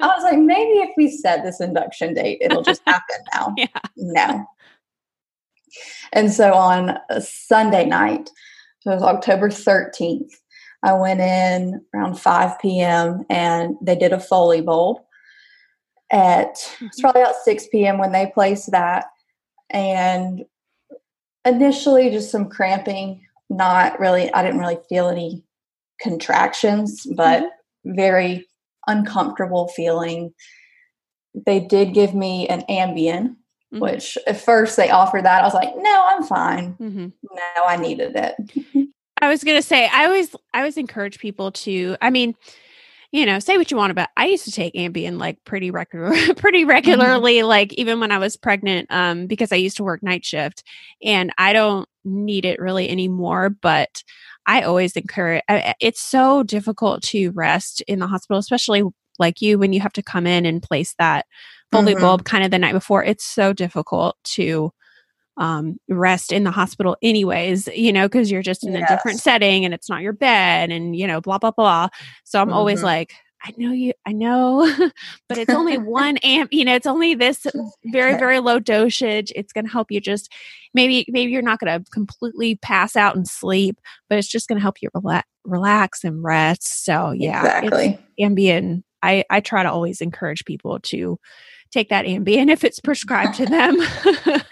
I 0.00 0.06
was 0.06 0.22
like, 0.22 0.38
maybe 0.38 0.78
if 0.78 0.90
we 0.96 1.10
set 1.10 1.42
this 1.42 1.60
induction 1.60 2.14
date, 2.14 2.38
it'll 2.40 2.62
just 2.62 2.82
happen 2.86 3.16
now. 3.34 3.54
yeah. 3.56 3.66
No. 3.96 4.46
And 6.12 6.32
so 6.32 6.54
on 6.54 6.96
Sunday 7.18 7.86
night, 7.86 8.30
so 8.78 8.92
it 8.92 8.94
was 8.94 9.02
October 9.02 9.48
13th, 9.48 10.30
I 10.84 10.92
went 10.92 11.20
in 11.20 11.84
around 11.92 12.20
5 12.20 12.60
p.m. 12.60 13.24
and 13.28 13.74
they 13.82 13.96
did 13.96 14.12
a 14.12 14.20
Foley 14.20 14.60
bulb 14.60 15.00
at 16.10 16.50
it's 16.50 16.76
mm-hmm. 16.76 17.00
probably 17.00 17.22
about 17.22 17.36
6 17.44 17.66
p.m. 17.68 17.98
when 17.98 18.12
they 18.12 18.30
placed 18.32 18.70
that. 18.72 19.06
And 19.70 20.44
initially 21.44 22.10
just 22.10 22.30
some 22.30 22.48
cramping, 22.48 23.26
not 23.48 23.98
really, 24.00 24.32
I 24.32 24.42
didn't 24.42 24.60
really 24.60 24.78
feel 24.88 25.08
any 25.08 25.44
contractions, 26.00 27.06
but 27.14 27.42
mm-hmm. 27.42 27.94
very 27.96 28.46
uncomfortable 28.86 29.68
feeling. 29.68 30.32
They 31.46 31.60
did 31.60 31.94
give 31.94 32.14
me 32.14 32.48
an 32.48 32.62
Ambien, 32.68 33.36
mm-hmm. 33.72 33.78
which 33.78 34.18
at 34.26 34.40
first 34.40 34.76
they 34.76 34.90
offered 34.90 35.24
that. 35.24 35.42
I 35.42 35.44
was 35.44 35.54
like, 35.54 35.70
no, 35.76 36.08
I'm 36.10 36.24
fine. 36.24 36.74
Mm-hmm. 36.74 37.08
No, 37.32 37.64
I 37.64 37.76
needed 37.76 38.12
it. 38.16 38.88
I 39.22 39.28
was 39.28 39.44
going 39.44 39.58
to 39.58 39.66
say, 39.66 39.88
I 39.92 40.06
always, 40.06 40.34
I 40.54 40.58
always 40.58 40.78
encourage 40.78 41.18
people 41.18 41.52
to, 41.52 41.96
I 42.00 42.10
mean, 42.10 42.34
you 43.12 43.26
know, 43.26 43.38
say 43.38 43.58
what 43.58 43.70
you 43.70 43.76
want 43.76 43.90
about. 43.90 44.08
I 44.16 44.26
used 44.26 44.44
to 44.44 44.52
take 44.52 44.74
Ambien 44.74 45.18
like 45.18 45.42
pretty 45.44 45.70
regular, 45.70 46.10
pretty 46.36 46.60
mm-hmm. 46.60 46.70
regularly, 46.70 47.36
mm-hmm. 47.36 47.48
like 47.48 47.72
even 47.74 48.00
when 48.00 48.12
I 48.12 48.18
was 48.18 48.36
pregnant, 48.36 48.86
um, 48.90 49.26
because 49.26 49.52
I 49.52 49.56
used 49.56 49.76
to 49.78 49.84
work 49.84 50.02
night 50.02 50.24
shift, 50.24 50.62
and 51.02 51.32
I 51.36 51.52
don't 51.52 51.88
need 52.04 52.44
it 52.44 52.60
really 52.60 52.88
anymore. 52.88 53.50
But 53.50 54.02
I 54.46 54.62
always 54.62 54.96
encourage. 54.96 55.42
It's 55.80 56.00
so 56.00 56.42
difficult 56.42 57.02
to 57.04 57.30
rest 57.30 57.82
in 57.82 57.98
the 57.98 58.06
hospital, 58.06 58.38
especially 58.38 58.84
like 59.18 59.42
you 59.42 59.58
when 59.58 59.72
you 59.72 59.80
have 59.80 59.92
to 59.94 60.02
come 60.02 60.26
in 60.26 60.46
and 60.46 60.62
place 60.62 60.94
that 60.98 61.26
Foley 61.72 61.94
mm-hmm. 61.94 62.02
bulb 62.02 62.24
kind 62.24 62.44
of 62.44 62.50
the 62.50 62.58
night 62.58 62.72
before. 62.72 63.04
It's 63.04 63.24
so 63.24 63.52
difficult 63.52 64.16
to 64.24 64.72
um, 65.40 65.80
rest 65.88 66.32
in 66.32 66.44
the 66.44 66.50
hospital 66.50 66.96
anyways, 67.02 67.66
you 67.68 67.92
know, 67.92 68.06
because 68.06 68.30
you're 68.30 68.42
just 68.42 68.64
in 68.64 68.74
yes. 68.74 68.88
a 68.88 68.94
different 68.94 69.20
setting 69.20 69.64
and 69.64 69.72
it's 69.72 69.88
not 69.88 70.02
your 70.02 70.12
bed 70.12 70.70
and, 70.70 70.94
you 70.94 71.06
know, 71.06 71.20
blah, 71.20 71.38
blah, 71.38 71.50
blah. 71.50 71.88
So 72.24 72.40
I'm 72.40 72.48
mm-hmm. 72.48 72.56
always 72.56 72.82
like, 72.82 73.14
I 73.42 73.54
know 73.56 73.72
you, 73.72 73.94
I 74.04 74.12
know, 74.12 74.70
but 75.28 75.38
it's 75.38 75.52
only 75.52 75.78
one 75.78 76.18
amp, 76.18 76.52
you 76.52 76.62
know, 76.66 76.74
it's 76.74 76.86
only 76.86 77.14
this 77.14 77.46
very, 77.86 78.18
very 78.18 78.38
low 78.38 78.58
dosage. 78.58 79.32
It's 79.34 79.54
going 79.54 79.64
to 79.64 79.72
help 79.72 79.90
you 79.90 79.98
just 79.98 80.30
maybe, 80.74 81.06
maybe 81.08 81.32
you're 81.32 81.40
not 81.40 81.58
going 81.58 81.82
to 81.82 81.90
completely 81.90 82.56
pass 82.56 82.94
out 82.94 83.16
and 83.16 83.26
sleep, 83.26 83.80
but 84.10 84.18
it's 84.18 84.28
just 84.28 84.46
going 84.46 84.58
to 84.58 84.62
help 84.62 84.82
you 84.82 84.90
rela- 84.94 85.22
relax 85.44 86.04
and 86.04 86.22
rest. 86.22 86.84
So 86.84 87.12
yeah, 87.12 87.40
exactly. 87.40 87.98
Ambien. 88.20 88.82
I, 89.02 89.24
I 89.30 89.40
try 89.40 89.62
to 89.62 89.72
always 89.72 90.02
encourage 90.02 90.44
people 90.44 90.78
to 90.80 91.18
take 91.70 91.88
that 91.88 92.04
Ambien 92.04 92.50
if 92.50 92.62
it's 92.62 92.80
prescribed 92.80 93.36
to 93.36 93.46
them. 93.46 93.78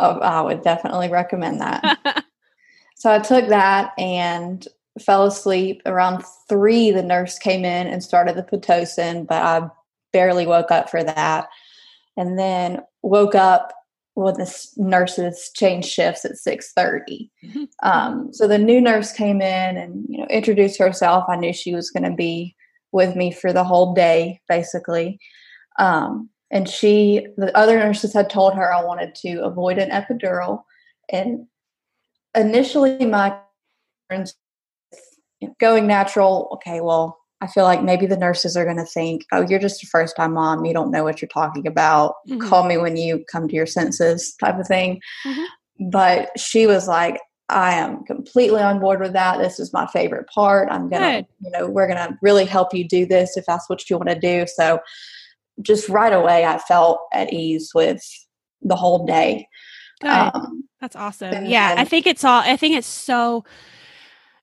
oh, 0.00 0.18
I 0.20 0.40
would 0.40 0.62
definitely 0.62 1.08
recommend 1.08 1.60
that. 1.60 2.24
so 2.96 3.12
I 3.12 3.18
took 3.18 3.48
that 3.48 3.92
and 3.98 4.66
fell 4.98 5.24
asleep. 5.24 5.82
Around 5.86 6.24
three, 6.48 6.90
the 6.90 7.02
nurse 7.02 7.38
came 7.38 7.64
in 7.64 7.86
and 7.86 8.02
started 8.02 8.36
the 8.36 8.42
Pitocin, 8.42 9.26
but 9.26 9.42
I 9.42 9.68
barely 10.12 10.46
woke 10.46 10.70
up 10.70 10.90
for 10.90 11.04
that. 11.04 11.48
And 12.16 12.38
then 12.38 12.80
woke 13.02 13.34
up 13.34 13.72
when 14.14 14.34
the 14.34 14.66
nurses 14.76 15.50
changed 15.54 15.88
shifts 15.88 16.24
at 16.24 16.32
6.30 16.32 17.30
mm-hmm. 17.42 17.64
um, 17.82 18.32
so 18.32 18.46
the 18.46 18.58
new 18.58 18.80
nurse 18.80 19.12
came 19.12 19.40
in 19.40 19.76
and 19.76 20.04
you 20.08 20.18
know 20.18 20.26
introduced 20.26 20.78
herself 20.78 21.24
i 21.28 21.36
knew 21.36 21.52
she 21.52 21.74
was 21.74 21.90
going 21.90 22.02
to 22.02 22.14
be 22.14 22.54
with 22.92 23.14
me 23.16 23.32
for 23.32 23.52
the 23.52 23.64
whole 23.64 23.94
day 23.94 24.40
basically 24.48 25.18
um, 25.78 26.28
and 26.50 26.68
she 26.68 27.26
the 27.36 27.56
other 27.56 27.78
nurses 27.78 28.12
had 28.12 28.28
told 28.28 28.54
her 28.54 28.72
i 28.72 28.82
wanted 28.82 29.14
to 29.14 29.42
avoid 29.42 29.78
an 29.78 29.90
epidural. 29.90 30.62
And 31.12 31.46
initially 32.36 33.04
my 33.04 33.36
going 35.58 35.86
natural 35.86 36.48
okay 36.52 36.80
well 36.80 37.18
i 37.40 37.46
feel 37.46 37.64
like 37.64 37.82
maybe 37.82 38.06
the 38.06 38.16
nurses 38.16 38.56
are 38.56 38.64
going 38.64 38.76
to 38.76 38.84
think 38.84 39.24
oh 39.32 39.44
you're 39.48 39.58
just 39.58 39.82
a 39.82 39.86
first 39.86 40.14
time 40.14 40.34
mom 40.34 40.64
you 40.64 40.74
don't 40.74 40.90
know 40.90 41.02
what 41.02 41.20
you're 41.20 41.28
talking 41.28 41.66
about. 41.66 42.14
Mm-hmm. 42.28 42.48
call 42.48 42.66
me 42.66 42.76
when 42.76 42.96
you 42.96 43.24
come 43.30 43.48
to 43.48 43.54
your 43.54 43.66
senses 43.66 44.34
type 44.36 44.58
of 44.58 44.66
thing. 44.66 45.00
Mm-hmm. 45.26 45.88
but 45.90 46.38
she 46.38 46.66
was 46.66 46.86
like 46.86 47.18
i 47.48 47.74
am 47.74 48.04
completely 48.04 48.62
on 48.62 48.78
board 48.78 49.00
with 49.00 49.12
that. 49.12 49.38
This 49.38 49.58
is 49.58 49.72
my 49.72 49.86
favorite 49.88 50.28
part. 50.28 50.68
I'm 50.70 50.88
gonna 50.88 51.26
you 51.40 51.50
know 51.50 51.68
we're 51.68 51.88
gonna 51.88 52.16
really 52.22 52.44
help 52.44 52.72
you 52.72 52.86
do 52.86 53.06
this 53.06 53.36
if 53.36 53.44
that's 53.46 53.68
what 53.68 53.90
you 53.90 53.96
want 53.96 54.08
to 54.08 54.18
do. 54.18 54.46
So 54.46 54.80
just 55.62 55.88
right 55.88 56.12
away 56.12 56.44
I 56.44 56.58
felt 56.58 57.00
at 57.12 57.32
ease 57.32 57.72
with 57.74 58.02
the 58.62 58.76
whole 58.76 59.06
day. 59.06 59.48
Um, 60.02 60.64
That's 60.80 60.96
awesome. 60.96 61.46
Yeah, 61.46 61.74
I 61.76 61.84
think 61.84 62.06
it's 62.06 62.24
all. 62.24 62.40
I 62.40 62.56
think 62.56 62.76
it's 62.76 62.86
so 62.86 63.44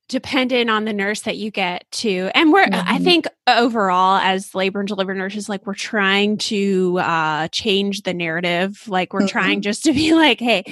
dependent 0.07 0.69
on 0.69 0.85
the 0.85 0.93
nurse 0.93 1.21
that 1.21 1.35
you 1.35 1.51
get 1.51 1.89
to 1.91 2.31
and 2.33 2.53
we're 2.53 2.65
mm-hmm. 2.65 2.89
i 2.89 2.97
think 2.97 3.27
overall 3.45 4.17
as 4.17 4.55
labor 4.55 4.79
and 4.79 4.87
delivery 4.87 5.17
nurses 5.17 5.49
like 5.49 5.65
we're 5.65 5.73
trying 5.73 6.37
to 6.37 6.97
uh 6.99 7.47
change 7.49 8.03
the 8.03 8.13
narrative 8.13 8.83
like 8.87 9.13
we're 9.13 9.19
mm-hmm. 9.19 9.27
trying 9.27 9.61
just 9.61 9.83
to 9.83 9.91
be 9.91 10.13
like 10.13 10.39
hey 10.39 10.63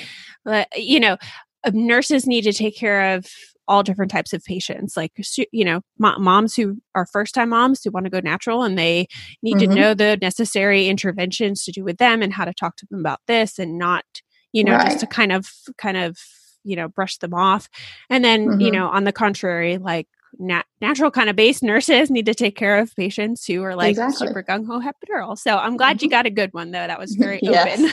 you 0.77 1.01
know 1.01 1.18
uh, 1.65 1.72
nurses 1.74 2.25
need 2.25 2.44
to 2.44 2.54
take 2.54 2.77
care 2.77 3.15
of 3.15 3.27
all 3.67 3.84
different 3.84 4.12
types 4.12 4.34
of 4.34 4.43
patients 4.43 4.95
like 4.95 5.12
you 5.51 5.65
know 5.65 5.81
moms 5.98 6.55
who 6.55 6.77
are 6.93 7.05
first 7.05 7.34
time 7.34 7.50
moms 7.50 7.84
who 7.84 7.91
want 7.91 8.05
to 8.05 8.10
go 8.10 8.19
natural 8.19 8.63
and 8.63 8.77
they 8.77 9.07
need 9.41 9.57
mm-hmm. 9.57 9.72
to 9.72 9.75
know 9.75 9.93
the 9.93 10.17
necessary 10.22 10.88
interventions 10.88 11.63
to 11.63 11.72
do 11.72 11.84
with 11.84 11.98
them 11.98 12.22
and 12.22 12.34
how 12.34 12.45
to 12.45 12.53
talk 12.53 12.75
to 12.75 12.86
them 12.89 13.00
about 13.00 13.19
this 13.27 13.57
and 13.57 13.77
not 13.77 14.05
you 14.53 14.63
know 14.63 14.74
right. 14.74 14.88
just 14.88 15.00
to 15.00 15.07
kind 15.07 15.31
of 15.31 15.48
kind 15.77 15.98
of 15.98 16.17
you 16.63 16.75
know 16.75 16.88
brush 16.88 17.17
them 17.17 17.34
off 17.34 17.69
and 18.10 18.24
then 18.24 18.48
mm-hmm. 18.48 18.62
you 18.62 18.72
know 18.72 18.88
on 18.88 19.03
the 19.03 19.12
contrary 19.12 19.77
like 19.77 20.07
nat- 20.39 20.65
natural 20.81 21.12
kind 21.12 21.29
of 21.29 21.36
based 21.36 21.63
nurses 21.63 22.10
need 22.10 22.25
to 22.25 22.36
take 22.36 22.55
care 22.55 22.77
of 22.77 22.95
patients 22.95 23.45
who 23.45 23.63
are 23.63 23.75
like 23.75 23.91
exactly. 23.91 24.27
super 24.27 24.43
gung 24.43 24.65
ho 24.65 24.79
epidural. 24.81 25.38
So 25.38 25.57
I'm 25.57 25.77
glad 25.77 25.98
mm-hmm. 25.98 26.05
you 26.05 26.10
got 26.10 26.25
a 26.25 26.29
good 26.29 26.53
one 26.53 26.72
though. 26.72 26.86
That 26.86 27.00
was 27.00 27.15
very 27.19 27.39
open. 27.48 27.91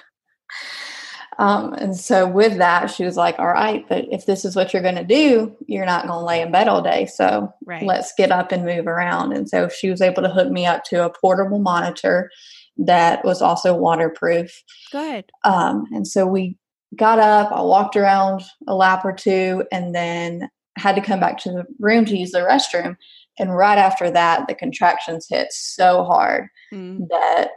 um, 1.38 1.72
and 1.74 1.96
so 1.96 2.26
with 2.26 2.58
that, 2.58 2.90
she 2.90 3.04
was 3.04 3.16
like, 3.16 3.38
"All 3.38 3.48
right, 3.48 3.86
but 3.88 4.06
if 4.10 4.26
this 4.26 4.44
is 4.44 4.54
what 4.54 4.72
you're 4.72 4.82
going 4.82 4.96
to 4.96 5.04
do, 5.04 5.56
you're 5.66 5.86
not 5.86 6.06
going 6.06 6.18
to 6.18 6.24
lay 6.24 6.40
in 6.42 6.52
bed 6.52 6.68
all 6.68 6.82
day. 6.82 7.06
So 7.06 7.52
right. 7.64 7.82
let's 7.82 8.12
get 8.16 8.30
up 8.30 8.52
and 8.52 8.64
move 8.64 8.86
around." 8.86 9.32
And 9.32 9.48
so 9.48 9.68
she 9.68 9.90
was 9.90 10.00
able 10.00 10.22
to 10.22 10.28
hook 10.28 10.50
me 10.50 10.66
up 10.66 10.84
to 10.84 11.04
a 11.04 11.10
portable 11.10 11.58
monitor 11.58 12.30
that 12.76 13.24
was 13.24 13.42
also 13.42 13.74
waterproof. 13.74 14.62
Good. 14.90 15.30
Um, 15.44 15.84
and 15.92 16.06
so 16.06 16.26
we 16.26 16.56
got 16.96 17.18
up. 17.18 17.50
I 17.52 17.62
walked 17.62 17.96
around 17.96 18.42
a 18.66 18.74
lap 18.74 19.04
or 19.04 19.12
two, 19.12 19.64
and 19.72 19.94
then 19.94 20.48
had 20.76 20.94
to 20.96 21.02
come 21.02 21.20
back 21.20 21.38
to 21.38 21.50
the 21.50 21.64
room 21.78 22.04
to 22.06 22.16
use 22.16 22.32
the 22.32 22.40
restroom. 22.40 22.96
And 23.38 23.56
right 23.56 23.78
after 23.78 24.10
that, 24.10 24.46
the 24.48 24.54
contractions 24.54 25.26
hit 25.28 25.48
so 25.52 26.04
hard 26.04 26.48
mm. 26.72 27.08
that 27.08 27.50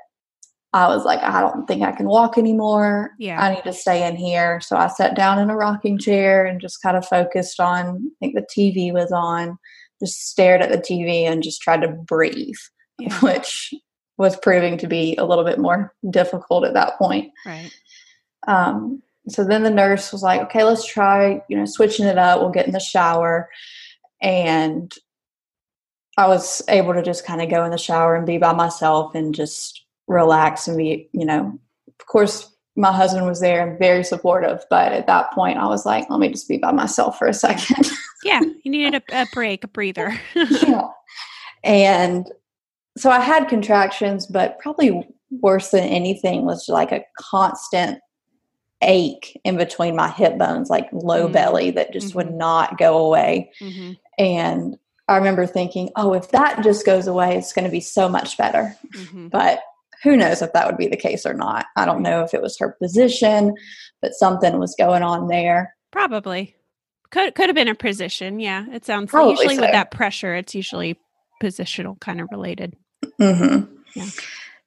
I 0.75 0.89
was 0.89 1.05
like, 1.05 1.23
I 1.23 1.39
don't 1.39 1.65
think 1.67 1.83
I 1.83 1.93
can 1.93 2.05
walk 2.05 2.37
anymore. 2.37 3.11
Yeah. 3.17 3.41
I 3.41 3.55
need 3.55 3.63
to 3.63 3.71
stay 3.71 4.05
in 4.05 4.17
here. 4.17 4.59
So 4.59 4.75
I 4.75 4.87
sat 4.87 5.15
down 5.15 5.39
in 5.39 5.49
a 5.49 5.55
rocking 5.55 5.97
chair 5.97 6.45
and 6.45 6.59
just 6.59 6.81
kind 6.81 6.97
of 6.97 7.07
focused 7.07 7.61
on, 7.61 8.05
I 8.05 8.11
think 8.19 8.35
the 8.35 8.45
TV 8.53 8.91
was 8.91 9.09
on, 9.13 9.57
just 10.03 10.27
stared 10.27 10.61
at 10.61 10.69
the 10.69 10.77
TV 10.77 11.21
and 11.21 11.41
just 11.41 11.61
tried 11.61 11.81
to 11.83 11.87
breathe, 11.87 12.57
yeah. 12.99 13.17
which 13.21 13.73
was 14.17 14.35
proving 14.35 14.77
to 14.79 14.87
be 14.87 15.15
a 15.15 15.23
little 15.23 15.45
bit 15.45 15.59
more 15.59 15.93
difficult 16.09 16.65
at 16.65 16.73
that 16.73 16.97
point. 16.97 17.31
Right. 17.45 17.71
Um, 18.45 19.01
so 19.29 19.45
then 19.45 19.63
the 19.63 19.69
nurse 19.69 20.11
was 20.11 20.23
like, 20.23 20.41
okay, 20.41 20.65
let's 20.65 20.85
try, 20.85 21.41
you 21.47 21.55
know, 21.55 21.65
switching 21.65 22.05
it 22.05 22.17
up. 22.17 22.41
We'll 22.41 22.49
get 22.49 22.65
in 22.65 22.73
the 22.73 22.81
shower. 22.81 23.47
And 24.21 24.93
I 26.17 26.27
was 26.27 26.61
able 26.67 26.93
to 26.95 27.01
just 27.01 27.25
kind 27.25 27.41
of 27.41 27.49
go 27.49 27.63
in 27.63 27.71
the 27.71 27.77
shower 27.77 28.13
and 28.13 28.25
be 28.25 28.37
by 28.37 28.51
myself 28.51 29.15
and 29.15 29.33
just 29.33 29.84
relax 30.07 30.67
and 30.67 30.77
be, 30.77 31.09
you 31.11 31.25
know, 31.25 31.59
of 31.99 32.05
course, 32.05 32.51
my 32.75 32.91
husband 32.91 33.25
was 33.25 33.39
there 33.39 33.65
and 33.65 33.79
very 33.79 34.03
supportive. 34.03 34.63
But 34.69 34.91
at 34.91 35.07
that 35.07 35.31
point, 35.31 35.57
I 35.57 35.67
was 35.67 35.85
like, 35.85 36.09
let 36.09 36.19
me 36.19 36.29
just 36.29 36.49
be 36.49 36.57
by 36.57 36.71
myself 36.71 37.17
for 37.17 37.27
a 37.27 37.33
second. 37.33 37.89
yeah, 38.23 38.41
you 38.63 38.71
needed 38.71 39.01
a, 39.09 39.21
a 39.21 39.25
break, 39.33 39.63
a 39.63 39.67
breather. 39.67 40.19
yeah. 40.35 40.87
And 41.63 42.31
so 42.97 43.09
I 43.09 43.19
had 43.19 43.47
contractions, 43.47 44.25
but 44.25 44.59
probably 44.59 45.07
worse 45.31 45.69
than 45.71 45.83
anything 45.83 46.45
was 46.45 46.67
like 46.67 46.91
a 46.91 47.03
constant 47.19 47.99
ache 48.81 49.39
in 49.43 49.57
between 49.57 49.95
my 49.95 50.09
hip 50.09 50.37
bones, 50.37 50.69
like 50.69 50.87
low 50.91 51.23
mm-hmm. 51.23 51.33
belly 51.33 51.71
that 51.71 51.93
just 51.93 52.09
mm-hmm. 52.09 52.17
would 52.17 52.31
not 52.33 52.77
go 52.77 53.05
away. 53.05 53.51
Mm-hmm. 53.59 53.93
And 54.17 54.77
I 55.07 55.17
remember 55.17 55.45
thinking, 55.45 55.89
oh, 55.95 56.13
if 56.13 56.29
that 56.31 56.63
just 56.63 56.85
goes 56.85 57.07
away, 57.07 57.37
it's 57.37 57.53
going 57.53 57.65
to 57.65 57.71
be 57.71 57.79
so 57.79 58.09
much 58.09 58.37
better. 58.37 58.75
Mm-hmm. 58.95 59.27
But 59.29 59.59
who 60.05 60.15
knows 60.15 60.43
if 60.43 60.53
that 60.53 60.67
would 60.67 60.77
be 60.77 60.87
the 60.87 60.95
case 60.95 61.25
or 61.25 61.33
not? 61.33 61.65
I 61.75 61.85
don't 61.85 62.03
know 62.03 62.23
if 62.23 62.35
it 62.35 62.41
was 62.41 62.57
her 62.59 62.77
position, 62.79 63.55
but 64.01 64.13
something 64.13 64.59
was 64.59 64.75
going 64.77 65.01
on 65.01 65.27
there. 65.27 65.75
Probably. 65.91 66.55
Could 67.09 67.33
could 67.33 67.47
have 67.47 67.55
been 67.55 67.67
a 67.67 67.75
position. 67.75 68.39
Yeah, 68.39 68.65
it 68.71 68.85
sounds 68.85 69.09
Probably 69.09 69.31
usually 69.31 69.55
so. 69.55 69.61
with 69.61 69.71
that 69.71 69.89
pressure, 69.89 70.35
it's 70.35 70.53
usually 70.53 70.99
positional 71.41 71.99
kind 71.99 72.21
of 72.21 72.27
related. 72.31 72.75
Mm-hmm. 73.19 73.73
Yeah. 73.95 74.09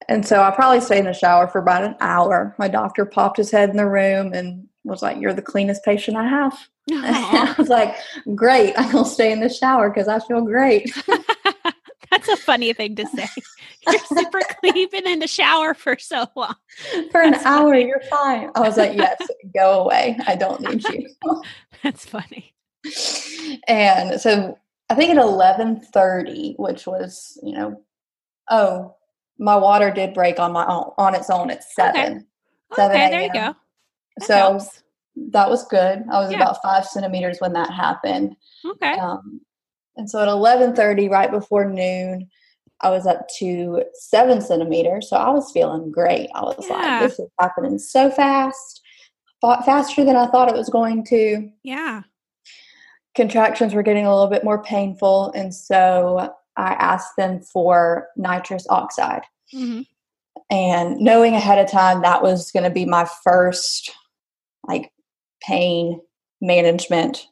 And 0.08 0.26
so 0.26 0.42
I 0.42 0.50
probably 0.50 0.80
stayed 0.80 1.00
in 1.00 1.04
the 1.04 1.12
shower 1.12 1.46
for 1.46 1.60
about 1.60 1.84
an 1.84 1.94
hour. 2.00 2.54
My 2.58 2.66
doctor 2.66 3.04
popped 3.04 3.36
his 3.36 3.50
head 3.50 3.70
in 3.70 3.76
the 3.76 3.88
room 3.88 4.32
and 4.32 4.66
was 4.82 5.02
like, 5.02 5.20
You're 5.20 5.34
the 5.34 5.42
cleanest 5.42 5.84
patient 5.84 6.16
I 6.16 6.26
have. 6.26 6.58
I 6.90 7.54
was 7.56 7.68
like, 7.68 7.94
Great. 8.34 8.74
I'm 8.76 8.90
going 8.90 9.04
to 9.04 9.10
stay 9.10 9.30
in 9.30 9.40
the 9.40 9.48
shower 9.48 9.88
because 9.88 10.08
I 10.08 10.18
feel 10.18 10.40
great. 10.40 10.90
That's 12.10 12.28
a 12.28 12.36
funny 12.36 12.72
thing 12.72 12.96
to 12.96 13.06
say. 13.06 13.28
You're 13.86 13.98
super 14.04 14.40
clean, 14.60 14.88
been 14.90 15.06
in 15.06 15.18
the 15.18 15.26
shower 15.26 15.74
for 15.74 15.98
so 15.98 16.26
long. 16.36 16.54
For 17.10 17.20
an 17.22 17.32
That's 17.32 17.44
hour, 17.44 17.70
funny. 17.70 17.86
you're 17.86 18.02
fine. 18.10 18.50
I 18.54 18.60
was 18.60 18.76
like, 18.76 18.96
Yes, 18.96 19.20
go 19.54 19.82
away. 19.82 20.18
I 20.26 20.36
don't 20.36 20.60
need 20.60 20.84
you. 20.84 21.08
That's 21.82 22.04
funny. 22.04 22.54
And 23.66 24.20
so 24.20 24.58
I 24.90 24.94
think 24.94 25.10
at 25.10 25.18
eleven 25.18 25.80
thirty, 25.80 26.54
which 26.58 26.86
was, 26.86 27.38
you 27.42 27.54
know, 27.54 27.82
oh, 28.50 28.94
my 29.38 29.56
water 29.56 29.90
did 29.90 30.14
break 30.14 30.38
on 30.38 30.52
my 30.52 30.66
own 30.66 30.90
on 30.98 31.14
its 31.14 31.30
own 31.30 31.50
at 31.50 31.64
seven. 31.64 32.26
Okay, 32.72 32.84
okay 32.84 33.10
there 33.10 33.22
you 33.22 33.32
go. 33.32 33.54
That 34.18 34.26
so 34.26 34.34
helps. 34.34 34.82
that 35.30 35.48
was 35.48 35.66
good. 35.66 36.04
I 36.10 36.20
was 36.20 36.30
yeah. 36.30 36.38
about 36.38 36.62
five 36.62 36.84
centimeters 36.84 37.38
when 37.40 37.52
that 37.52 37.70
happened. 37.70 38.36
Okay. 38.64 38.98
Um, 38.98 39.40
and 39.98 40.08
so 40.08 40.22
at 40.22 40.28
eleven 40.28 40.74
thirty, 40.74 41.08
right 41.08 41.30
before 41.30 41.68
noon, 41.68 42.28
I 42.80 42.90
was 42.90 43.06
up 43.06 43.28
to 43.38 43.82
seven 43.94 44.40
centimeters. 44.40 45.10
So 45.10 45.16
I 45.16 45.30
was 45.30 45.50
feeling 45.52 45.90
great. 45.90 46.30
I 46.34 46.42
was 46.42 46.64
yeah. 46.68 46.76
like, 46.76 47.10
this 47.10 47.18
is 47.18 47.28
happening 47.40 47.78
so 47.78 48.08
fast, 48.10 48.80
faster 49.42 50.04
than 50.04 50.16
I 50.16 50.28
thought 50.28 50.48
it 50.48 50.56
was 50.56 50.70
going 50.70 51.04
to. 51.06 51.50
Yeah. 51.64 52.02
Contractions 53.16 53.74
were 53.74 53.82
getting 53.82 54.06
a 54.06 54.14
little 54.14 54.30
bit 54.30 54.44
more 54.44 54.62
painful. 54.62 55.32
And 55.32 55.52
so 55.52 56.32
I 56.56 56.74
asked 56.74 57.16
them 57.16 57.40
for 57.40 58.06
nitrous 58.16 58.64
oxide. 58.70 59.22
Mm-hmm. 59.52 59.80
And 60.50 60.98
knowing 60.98 61.34
ahead 61.34 61.58
of 61.58 61.68
time 61.68 62.02
that 62.02 62.22
was 62.22 62.52
going 62.52 62.62
to 62.62 62.70
be 62.70 62.86
my 62.86 63.08
first 63.24 63.90
like 64.68 64.92
pain 65.42 66.00
management 66.40 67.26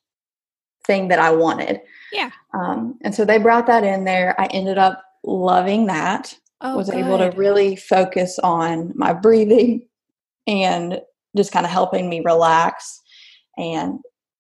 thing 0.87 1.09
that 1.09 1.18
I 1.18 1.31
wanted. 1.31 1.81
Yeah. 2.12 2.31
Um, 2.55 2.99
and 3.03 3.14
so 3.14 3.25
they 3.25 3.38
brought 3.38 3.66
that 3.66 3.85
in 3.85 4.05
there. 4.05 4.38
I 4.40 4.46
ended 4.46 4.79
up 4.79 5.03
loving 5.25 5.87
that. 5.87 6.37
Oh, 6.61 6.77
was 6.77 6.88
good. 6.88 7.05
able 7.05 7.18
to 7.18 7.37
really 7.37 7.77
focus 7.77 8.38
on 8.38 8.92
my 8.94 9.12
breathing 9.12 9.87
and 10.46 11.01
just 11.37 11.53
kind 11.53 11.66
of 11.66 11.72
helping 11.72 12.09
me 12.09 12.22
relax. 12.25 13.03
And 13.59 13.99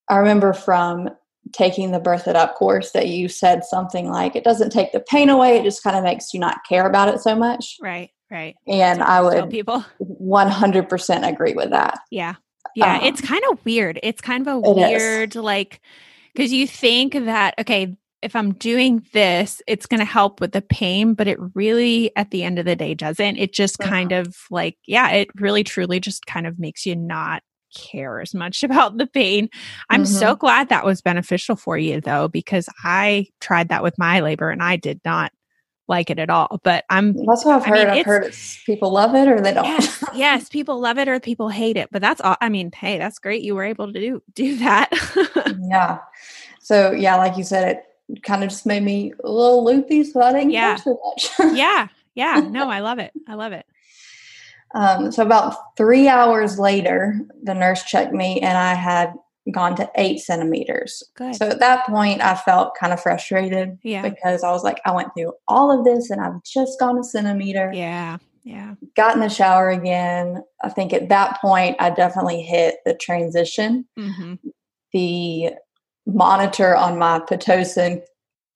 I 0.08 0.16
remember 0.16 0.52
from 0.52 1.10
taking 1.52 1.92
the 1.92 2.00
birth 2.00 2.26
it 2.26 2.36
up 2.36 2.54
course 2.54 2.92
that 2.92 3.08
you 3.08 3.28
said 3.28 3.64
something 3.64 4.10
like 4.10 4.34
it 4.34 4.44
doesn't 4.44 4.70
take 4.70 4.92
the 4.92 5.00
pain 5.00 5.28
away 5.28 5.56
it 5.56 5.62
just 5.62 5.82
kind 5.82 5.96
of 5.96 6.02
makes 6.02 6.34
you 6.34 6.40
not 6.40 6.58
care 6.68 6.86
about 6.86 7.08
it 7.08 7.20
so 7.20 7.36
much 7.36 7.76
right 7.80 8.10
right 8.30 8.56
and 8.66 9.02
i 9.02 9.20
would 9.20 9.48
people 9.48 9.84
100% 10.00 11.28
agree 11.28 11.54
with 11.54 11.70
that 11.70 12.00
yeah 12.10 12.34
yeah 12.74 12.96
um, 12.96 13.04
it's 13.04 13.20
kind 13.20 13.42
of 13.50 13.64
weird 13.64 14.00
it's 14.02 14.20
kind 14.20 14.46
of 14.46 14.52
a 14.52 14.72
weird 14.72 15.36
like 15.36 15.80
because 16.36 16.52
you 16.52 16.66
think 16.66 17.14
that 17.14 17.54
okay 17.58 17.96
if 18.22 18.36
i'm 18.36 18.52
doing 18.54 19.04
this 19.12 19.62
it's 19.66 19.86
going 19.86 20.00
to 20.00 20.04
help 20.04 20.40
with 20.40 20.52
the 20.52 20.62
pain 20.62 21.14
but 21.14 21.26
it 21.26 21.38
really 21.54 22.14
at 22.16 22.30
the 22.30 22.42
end 22.42 22.58
of 22.58 22.64
the 22.64 22.76
day 22.76 22.94
doesn't 22.94 23.36
it 23.36 23.52
just 23.52 23.80
uh-huh. 23.80 23.90
kind 23.90 24.12
of 24.12 24.36
like 24.50 24.76
yeah 24.86 25.10
it 25.10 25.28
really 25.36 25.64
truly 25.64 26.00
just 26.00 26.26
kind 26.26 26.46
of 26.46 26.58
makes 26.58 26.86
you 26.86 26.94
not 26.94 27.42
care 27.76 28.20
as 28.20 28.34
much 28.34 28.62
about 28.62 28.96
the 28.96 29.06
pain. 29.06 29.48
I'm 29.90 30.04
mm-hmm. 30.04 30.12
so 30.12 30.34
glad 30.34 30.68
that 30.68 30.84
was 30.84 31.02
beneficial 31.02 31.56
for 31.56 31.76
you 31.78 32.00
though, 32.00 32.28
because 32.28 32.68
I 32.82 33.26
tried 33.40 33.68
that 33.68 33.82
with 33.82 33.98
my 33.98 34.20
labor 34.20 34.50
and 34.50 34.62
I 34.62 34.76
did 34.76 35.00
not 35.04 35.32
like 35.88 36.10
it 36.10 36.18
at 36.18 36.30
all. 36.30 36.60
But 36.62 36.84
I'm 36.90 37.12
that's 37.26 37.44
what 37.44 37.56
I've 37.56 37.66
heard. 37.66 37.78
I 37.88 37.90
mean, 37.90 37.98
I've 38.00 38.06
heard 38.06 38.34
people 38.64 38.90
love 38.90 39.14
it 39.14 39.28
or 39.28 39.40
they 39.40 39.52
don't. 39.52 39.64
Yes, 39.64 40.04
yes, 40.14 40.48
people 40.48 40.80
love 40.80 40.98
it 40.98 41.08
or 41.08 41.20
people 41.20 41.48
hate 41.48 41.76
it. 41.76 41.88
But 41.90 42.02
that's 42.02 42.20
all 42.20 42.36
I 42.40 42.48
mean, 42.48 42.72
hey, 42.72 42.98
that's 42.98 43.18
great. 43.18 43.42
You 43.42 43.54
were 43.54 43.64
able 43.64 43.92
to 43.92 44.00
do 44.00 44.22
do 44.34 44.56
that. 44.58 44.90
yeah. 45.60 45.98
So 46.60 46.92
yeah, 46.92 47.16
like 47.16 47.36
you 47.36 47.44
said, 47.44 47.82
it 48.08 48.22
kind 48.22 48.42
of 48.42 48.50
just 48.50 48.66
made 48.66 48.82
me 48.82 49.12
a 49.24 49.30
little 49.30 49.64
loopy, 49.64 50.04
so 50.04 50.20
I 50.20 50.32
didn't 50.32 50.50
yeah. 50.50 50.76
care 50.76 50.84
so 50.84 51.00
much. 51.04 51.54
yeah. 51.56 51.88
Yeah. 52.16 52.40
No, 52.50 52.70
I 52.70 52.80
love 52.80 52.98
it. 52.98 53.12
I 53.28 53.34
love 53.34 53.52
it. 53.52 53.66
Um, 54.74 55.12
so 55.12 55.22
about 55.22 55.76
three 55.76 56.08
hours 56.08 56.58
later, 56.58 57.20
the 57.42 57.54
nurse 57.54 57.84
checked 57.84 58.12
me 58.12 58.40
and 58.40 58.58
I 58.58 58.74
had 58.74 59.12
gone 59.52 59.76
to 59.76 59.90
eight 59.96 60.20
centimeters. 60.20 61.02
Good. 61.16 61.36
So 61.36 61.48
at 61.48 61.60
that 61.60 61.86
point, 61.86 62.20
I 62.20 62.34
felt 62.34 62.76
kind 62.78 62.92
of 62.92 63.00
frustrated 63.00 63.78
yeah. 63.82 64.02
because 64.02 64.42
I 64.42 64.50
was 64.50 64.64
like, 64.64 64.80
I 64.84 64.90
went 64.92 65.08
through 65.16 65.32
all 65.46 65.76
of 65.76 65.84
this 65.84 66.10
and 66.10 66.20
I've 66.20 66.42
just 66.42 66.78
gone 66.80 66.98
a 66.98 67.04
centimeter. 67.04 67.70
Yeah. 67.72 68.18
Yeah. 68.44 68.74
Got 68.94 69.14
in 69.14 69.20
the 69.20 69.28
shower 69.28 69.70
again. 69.70 70.42
I 70.62 70.68
think 70.68 70.92
at 70.92 71.08
that 71.08 71.40
point, 71.40 71.76
I 71.80 71.90
definitely 71.90 72.42
hit 72.42 72.76
the 72.84 72.94
transition. 72.94 73.86
Mm-hmm. 73.98 74.34
The 74.92 75.50
monitor 76.06 76.76
on 76.76 76.98
my 76.98 77.18
Pitocin 77.20 78.02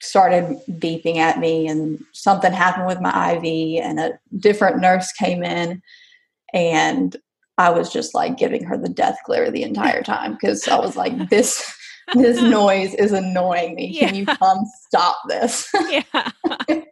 started 0.00 0.61
beeping 0.70 1.16
at 1.16 1.38
me 1.38 1.68
and 1.68 2.03
something 2.12 2.53
happened 2.53 2.87
with 2.87 3.00
my 3.00 3.33
IV 3.33 3.83
and 3.83 4.00
a 4.00 4.18
different 4.38 4.79
nurse 4.79 5.12
came 5.12 5.42
in 5.42 5.83
and 6.55 7.16
I 7.61 7.68
was 7.70 7.92
just 7.92 8.14
like 8.14 8.38
giving 8.38 8.64
her 8.64 8.79
the 8.79 8.88
death 8.88 9.18
glare 9.27 9.51
the 9.51 9.62
entire 9.62 10.03
time 10.14 10.33
because 10.33 10.66
I 10.66 10.79
was 10.79 10.96
like, 10.96 11.29
this 11.29 11.70
this 12.14 12.40
noise 12.42 12.94
is 12.94 13.12
annoying 13.12 13.75
me. 13.75 13.99
Can 13.99 14.14
you 14.14 14.25
come 14.27 14.59
stop 14.88 15.16
this? 15.29 15.70
Yeah. 15.90 16.83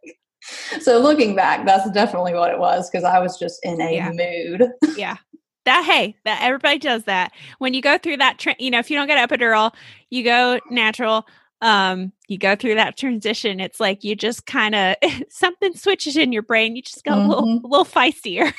so 0.81 0.99
looking 0.99 1.35
back, 1.35 1.65
that's 1.67 1.91
definitely 1.91 2.35
what 2.35 2.51
it 2.51 2.59
was 2.59 2.89
because 2.91 3.05
I 3.05 3.19
was 3.19 3.39
just 3.39 3.59
in 3.65 3.81
a 3.81 3.95
Yeah. 3.95 4.13
mood. 4.13 4.69
yeah. 4.97 5.17
That 5.65 5.85
hey, 5.85 6.17
that 6.25 6.41
everybody 6.43 6.79
does 6.79 7.05
that. 7.05 7.33
When 7.59 7.75
you 7.75 7.83
go 7.83 7.99
through 7.99 8.19
that, 8.19 8.39
tra- 8.39 8.57
you 8.59 8.71
know, 8.71 8.79
if 8.79 8.91
you 8.91 8.97
don't 8.97 9.07
get 9.07 9.29
epidural, 9.29 9.75
you 10.11 10.23
go 10.25 10.61
natural. 10.71 11.27
Um, 11.61 12.13
you 12.29 12.39
go 12.39 12.55
through 12.57 12.77
that 12.77 12.97
transition. 12.97 13.59
It's 13.61 13.81
like 13.81 14.05
you 14.05 14.15
just 14.15 14.47
kind 14.47 14.75
of 14.75 14.95
something 15.31 15.75
switches 15.75 16.17
in 16.17 16.33
your 16.33 16.43
brain. 16.43 16.77
You 16.77 16.83
just 16.83 17.05
go 17.05 17.15
a 17.15 17.27
little, 17.27 17.45
a 17.65 17.67
little 17.67 17.85
feistier. 17.85 18.53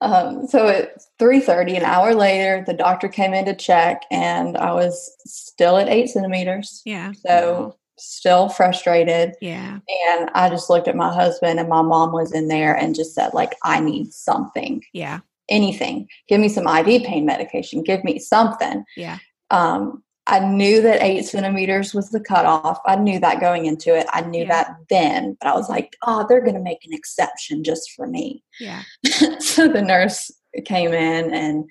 Um, 0.00 0.46
so 0.46 0.68
at 0.68 0.96
3.30 1.20 1.78
an 1.78 1.84
hour 1.84 2.14
later 2.14 2.64
the 2.66 2.72
doctor 2.74 3.08
came 3.08 3.34
in 3.34 3.44
to 3.44 3.54
check 3.54 4.02
and 4.10 4.56
i 4.56 4.72
was 4.72 5.14
still 5.26 5.76
at 5.76 5.88
eight 5.88 6.08
centimeters 6.08 6.82
Yeah. 6.84 7.12
so 7.12 7.76
still 7.98 8.48
frustrated 8.48 9.34
yeah. 9.42 9.78
and 10.08 10.30
i 10.34 10.48
just 10.48 10.70
looked 10.70 10.88
at 10.88 10.96
my 10.96 11.12
husband 11.12 11.60
and 11.60 11.68
my 11.68 11.82
mom 11.82 12.12
was 12.12 12.32
in 12.32 12.48
there 12.48 12.74
and 12.74 12.94
just 12.94 13.14
said 13.14 13.34
like 13.34 13.54
i 13.62 13.78
need 13.80 14.12
something 14.12 14.82
Yeah. 14.94 15.20
anything 15.50 16.08
give 16.28 16.40
me 16.40 16.48
some 16.48 16.66
iv 16.66 17.02
pain 17.04 17.26
medication 17.26 17.82
give 17.82 18.02
me 18.04 18.18
something 18.18 18.84
Yeah. 18.96 19.18
um, 19.50 20.02
I 20.26 20.38
knew 20.40 20.80
that 20.82 21.02
eight 21.02 21.24
centimeters 21.24 21.92
was 21.94 22.10
the 22.10 22.20
cutoff. 22.20 22.78
I 22.86 22.96
knew 22.96 23.18
that 23.20 23.40
going 23.40 23.66
into 23.66 23.96
it. 23.96 24.06
I 24.12 24.20
knew 24.20 24.42
Yeah. 24.42 24.48
that 24.48 24.76
then, 24.88 25.36
but 25.40 25.48
I 25.48 25.54
was 25.54 25.68
like, 25.68 25.96
oh, 26.06 26.24
they're 26.28 26.42
going 26.42 26.54
to 26.54 26.60
make 26.60 26.84
an 26.84 26.92
exception 26.92 27.64
just 27.64 27.92
for 27.92 28.06
me. 28.06 28.44
Yeah. 28.60 28.82
so 29.40 29.66
the 29.66 29.82
nurse 29.82 30.30
came 30.66 30.92
in 30.92 31.32
and 31.34 31.64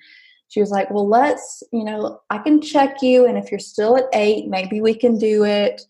she 0.48 0.60
was 0.60 0.70
like, 0.70 0.90
well, 0.90 1.08
let's, 1.08 1.62
you 1.72 1.84
know, 1.84 2.20
I 2.28 2.38
can 2.38 2.60
check 2.60 3.02
you. 3.02 3.24
And 3.26 3.38
if 3.38 3.50
you're 3.50 3.60
still 3.60 3.96
at 3.96 4.06
eight, 4.12 4.48
maybe 4.48 4.80
we 4.80 4.94
can 4.94 5.16
do 5.16 5.44
it. 5.44 5.80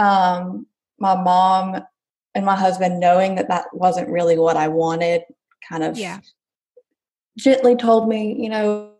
Um, 0.00 0.66
my 0.98 1.14
mom 1.14 1.82
and 2.34 2.44
my 2.46 2.56
husband, 2.56 2.98
knowing 3.00 3.34
that 3.34 3.48
that 3.48 3.66
wasn't 3.72 4.08
really 4.08 4.38
what 4.38 4.56
I 4.56 4.68
wanted, 4.68 5.22
kind 5.68 5.84
of 5.84 5.98
Yeah. 5.98 6.20
gently 7.36 7.76
told 7.76 8.08
me, 8.08 8.34
you 8.40 8.48
know, 8.48 8.92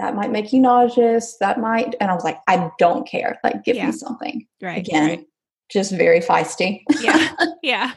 that 0.00 0.14
might 0.14 0.30
make 0.30 0.50
you 0.52 0.60
nauseous. 0.60 1.36
That 1.40 1.60
might, 1.60 1.94
and 2.00 2.10
I 2.10 2.14
was 2.14 2.24
like, 2.24 2.38
I 2.48 2.70
don't 2.78 3.06
care. 3.06 3.38
Like, 3.44 3.62
give 3.64 3.76
Yeah. 3.76 3.86
me 3.86 3.92
something. 3.92 4.46
Right. 4.62 4.78
Again, 4.78 5.08
right. 5.08 5.26
just 5.70 5.92
very 5.92 6.20
feisty. 6.20 6.82
Yeah. 7.00 7.28
Yeah. 7.62 7.92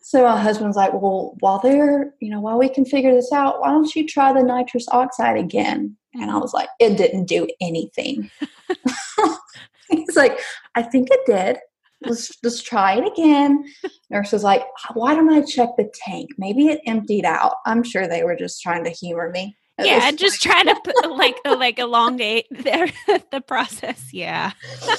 So 0.00 0.24
my 0.24 0.40
husband's 0.40 0.76
like, 0.76 0.92
well, 0.92 1.36
while 1.38 1.60
they're, 1.60 2.12
you 2.20 2.28
know, 2.28 2.40
while 2.40 2.58
we 2.58 2.68
can 2.68 2.84
figure 2.84 3.14
this 3.14 3.32
out, 3.32 3.60
why 3.60 3.68
don't 3.68 3.94
you 3.94 4.04
try 4.04 4.32
the 4.32 4.42
nitrous 4.42 4.88
oxide 4.90 5.36
again? 5.36 5.96
And 6.14 6.24
I 6.24 6.26
mm-hmm. 6.26 6.40
was 6.40 6.52
like, 6.52 6.68
it 6.80 6.98
didn't 6.98 7.26
do 7.26 7.46
anything. 7.60 8.32
He's 9.90 10.16
like, 10.16 10.40
I 10.74 10.82
think 10.82 11.08
it 11.12 11.20
did. 11.24 11.58
Let's 12.02 12.32
let's 12.42 12.62
try 12.62 12.96
it 12.96 13.06
again. 13.06 13.64
Nurse 14.10 14.32
was 14.32 14.42
like, 14.42 14.64
why 14.94 15.14
don't 15.14 15.32
I 15.32 15.42
check 15.42 15.70
the 15.78 15.88
tank? 16.04 16.30
Maybe 16.36 16.66
it 16.66 16.80
emptied 16.84 17.24
out. 17.24 17.54
I'm 17.64 17.84
sure 17.84 18.08
they 18.08 18.24
were 18.24 18.36
just 18.36 18.60
trying 18.60 18.82
to 18.84 18.90
humor 18.90 19.30
me. 19.30 19.56
It 19.78 19.86
yeah. 19.86 20.10
was 20.10 20.20
Just 20.20 20.42
trying 20.42 20.66
to 20.66 20.76
put, 20.84 21.10
like 21.16 21.36
uh, 21.44 21.56
like 21.56 21.78
elongate 21.78 22.46
their 22.50 22.86
the 23.30 23.40
process. 23.40 24.12
Yeah. 24.12 24.52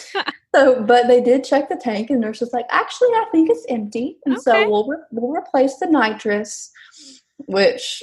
So, 0.56 0.82
but 0.84 1.08
they 1.10 1.20
did 1.20 1.44
check 1.44 1.68
the 1.68 1.76
tank, 1.76 2.10
and 2.10 2.24
the 2.24 2.28
nurse 2.28 2.40
was 2.40 2.54
like, 2.54 2.66
"Actually, 2.70 3.10
I 3.10 3.26
think 3.30 3.50
it's 3.50 3.66
empty, 3.68 4.16
and 4.26 4.36
Okay. 4.36 4.42
so 4.42 4.70
we'll 4.70 4.88
re- 4.88 5.04
we'll 5.12 5.34
replace 5.36 5.76
the 5.80 5.88
nitrous." 5.88 6.72
Which, 7.48 8.02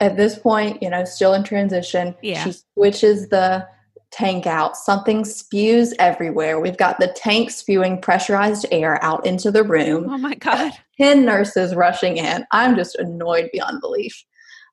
at 0.00 0.16
this 0.16 0.38
point, 0.38 0.82
you 0.82 0.88
know, 0.88 1.04
still 1.04 1.34
in 1.34 1.44
transition. 1.44 2.14
Yeah. 2.22 2.42
She 2.42 2.54
switches 2.72 3.28
the 3.28 3.66
tank 4.10 4.46
out. 4.46 4.78
Something 4.78 5.26
spews 5.26 5.92
everywhere. 5.98 6.58
We've 6.58 6.78
got 6.78 6.98
the 7.00 7.08
tank 7.08 7.50
spewing 7.50 8.00
pressurized 8.00 8.64
air 8.72 8.98
out 9.04 9.26
into 9.26 9.50
the 9.50 9.62
room. 9.62 10.06
Oh 10.08 10.16
my 10.16 10.36
god. 10.36 10.72
Ten 10.98 11.26
nurses 11.26 11.74
rushing 11.74 12.16
in. 12.16 12.46
I'm 12.50 12.76
just 12.76 12.94
annoyed 12.94 13.50
beyond 13.52 13.82
belief, 13.82 14.24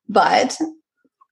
but. 0.08 0.56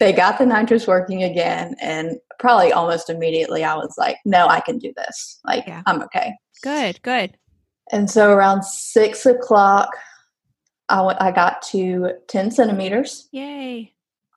They 0.01 0.13
got 0.13 0.39
the 0.39 0.47
nitrous 0.47 0.87
working 0.87 1.23
again, 1.23 1.77
and 1.81 2.19
probably 2.39 2.73
almost 2.73 3.11
immediately, 3.11 3.65
I 3.65 3.77
was 3.77 3.95
like, 3.97 4.17
"No, 4.25 4.47
I 4.49 4.61
can 4.61 4.79
do 4.79 4.93
this. 4.97 5.41
Like, 5.45 5.67
Yeah. 5.67 5.83
I'm 5.87 6.03
okay." 6.03 6.35
Good. 6.63 7.01
Good. 7.03 7.37
And 7.93 8.11
so 8.11 8.33
around 8.33 8.65
six 8.65 9.27
o'clock, 9.27 9.97
I 10.89 11.03
went, 11.03 11.21
I 11.21 11.31
got 11.31 11.63
to 11.69 12.13
10 12.29 12.51
centimeters. 12.51 13.29
Yay. 13.33 13.93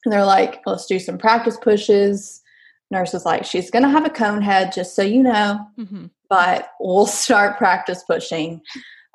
And 0.06 0.14
they're 0.14 0.26
like, 0.26 0.62
let's 0.66 0.86
do 0.86 1.00
some 1.00 1.18
practice 1.18 1.58
pushes. 1.58 2.42
Nurse 2.92 3.14
was 3.14 3.26
like, 3.26 3.46
she's 3.46 3.72
going 3.72 3.84
to 3.84 3.90
have 3.90 4.06
a 4.06 4.10
cone 4.10 4.42
head, 4.42 4.72
just 4.72 4.96
so 4.96 5.02
you 5.02 5.24
know, 5.24 5.60
hmm 5.76 6.06
but 6.30 6.72
we'll 6.82 7.06
start 7.06 7.58
practice 7.58 8.04
pushing. 8.04 8.62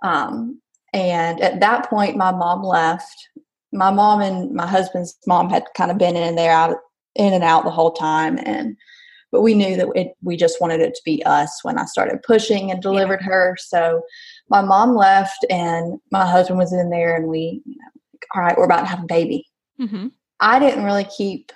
Um, 0.02 0.60
and 0.94 1.40
at 1.40 1.60
that 1.60 1.88
point, 1.90 2.16
my 2.16 2.32
mom 2.32 2.62
left. 2.62 3.28
My 3.72 3.90
mom 3.90 4.20
and 4.20 4.52
my 4.52 4.66
husband's 4.66 5.16
mom 5.26 5.50
had 5.50 5.64
kind 5.76 5.90
of 5.90 5.98
been 5.98 6.16
in 6.16 6.22
and 6.22 6.38
there, 6.38 6.52
out, 6.52 6.76
in 7.14 7.32
and 7.32 7.44
out 7.44 7.64
the 7.64 7.70
whole 7.70 7.92
time. 7.92 8.38
And 8.44 8.76
but 9.30 9.40
we 9.40 9.54
knew 9.54 9.76
that 9.76 9.88
it, 9.94 10.08
we 10.22 10.36
just 10.36 10.60
wanted 10.60 10.80
it 10.80 10.94
to 10.94 11.00
be 11.06 11.22
us 11.24 11.60
when 11.62 11.78
I 11.78 11.86
started 11.86 12.22
pushing 12.22 12.70
and 12.70 12.82
delivered 12.82 13.22
her. 13.22 13.56
So 13.58 14.02
my 14.50 14.60
mom 14.60 14.94
left, 14.94 15.46
and 15.48 15.98
my 16.10 16.26
husband 16.26 16.58
was 16.58 16.72
in 16.72 16.90
there, 16.90 17.16
and 17.16 17.28
we, 17.28 17.62
you 17.64 17.76
know, 17.76 18.00
like, 18.12 18.26
all 18.34 18.42
right, 18.42 18.56
we're 18.56 18.66
about 18.66 18.80
to 18.80 18.86
have 18.86 19.04
a 19.04 19.06
baby. 19.06 19.46
hmm 19.78 20.08
I 20.38 20.58
didn't 20.58 20.84
really 20.84 21.04
keep 21.04 21.52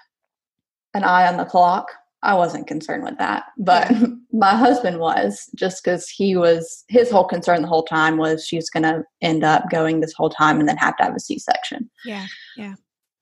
an 0.94 1.04
eye 1.04 1.26
on 1.26 1.36
the 1.36 1.44
clock. 1.44 1.88
I 2.22 2.34
wasn't 2.34 2.66
concerned 2.66 3.04
with 3.04 3.18
that, 3.18 3.44
but 3.58 3.92
my 4.32 4.54
husband 4.56 4.98
was 4.98 5.48
just 5.54 5.82
because 5.84 6.08
he 6.08 6.36
was 6.36 6.84
his 6.88 7.10
whole 7.10 7.24
concern 7.24 7.62
the 7.62 7.68
whole 7.68 7.84
time 7.84 8.16
was 8.16 8.46
she's 8.46 8.70
going 8.70 8.82
to 8.82 9.04
end 9.22 9.44
up 9.44 9.70
going 9.70 10.00
this 10.00 10.14
whole 10.14 10.30
time 10.30 10.58
and 10.58 10.68
then 10.68 10.76
have 10.78 10.96
to 10.96 11.04
have 11.04 11.14
a 11.14 11.20
C 11.20 11.38
section. 11.38 11.90
Yeah, 12.04 12.26
yeah. 12.56 12.74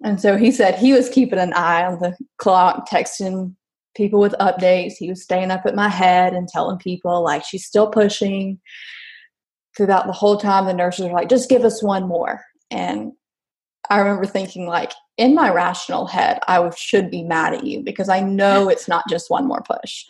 And 0.02 0.20
so 0.20 0.37
he 0.37 0.50
said 0.50 0.78
he 0.78 0.92
was 0.92 1.09
keeping 1.09 1.38
an 1.38 1.52
eye 1.54 1.85
on 1.85 1.98
the 1.98 2.16
clock, 2.38 2.88
texting 2.88 3.54
people 3.96 4.20
with 4.20 4.35
updates. 4.40 4.94
He 4.98 5.09
was 5.09 5.22
staying 5.22 5.50
up 5.50 5.66
at 5.66 5.74
my 5.74 5.88
head 5.88 6.35
and 6.35 6.48
telling 6.48 6.78
people 6.78 7.22
like 7.22 7.44
she's 7.44 7.66
still 7.66 7.88
pushing. 7.88 8.61
Throughout 9.76 10.07
the 10.07 10.12
whole 10.12 10.37
time, 10.37 10.66
the 10.66 10.72
nurses 10.72 11.07
were 11.07 11.12
like, 11.12 11.28
"Just 11.28 11.48
give 11.48 11.64
us 11.64 11.83
one 11.83 12.07
more." 12.07 12.40
And 12.70 13.12
I 13.90 13.98
remember 13.98 14.24
thinking, 14.24 14.66
like, 14.66 14.92
in 15.16 15.35
my 15.35 15.50
rational 15.50 16.07
head, 16.07 16.40
I 16.48 16.68
should 16.77 17.11
be 17.11 17.22
mad 17.22 17.55
at 17.55 17.64
you 17.64 17.83
because 17.83 18.09
I 18.09 18.20
know 18.20 18.68
it's 18.68 18.88
not 18.88 19.05
just 19.09 19.31
one 19.31 19.46
more 19.46 19.62
push. 19.62 20.05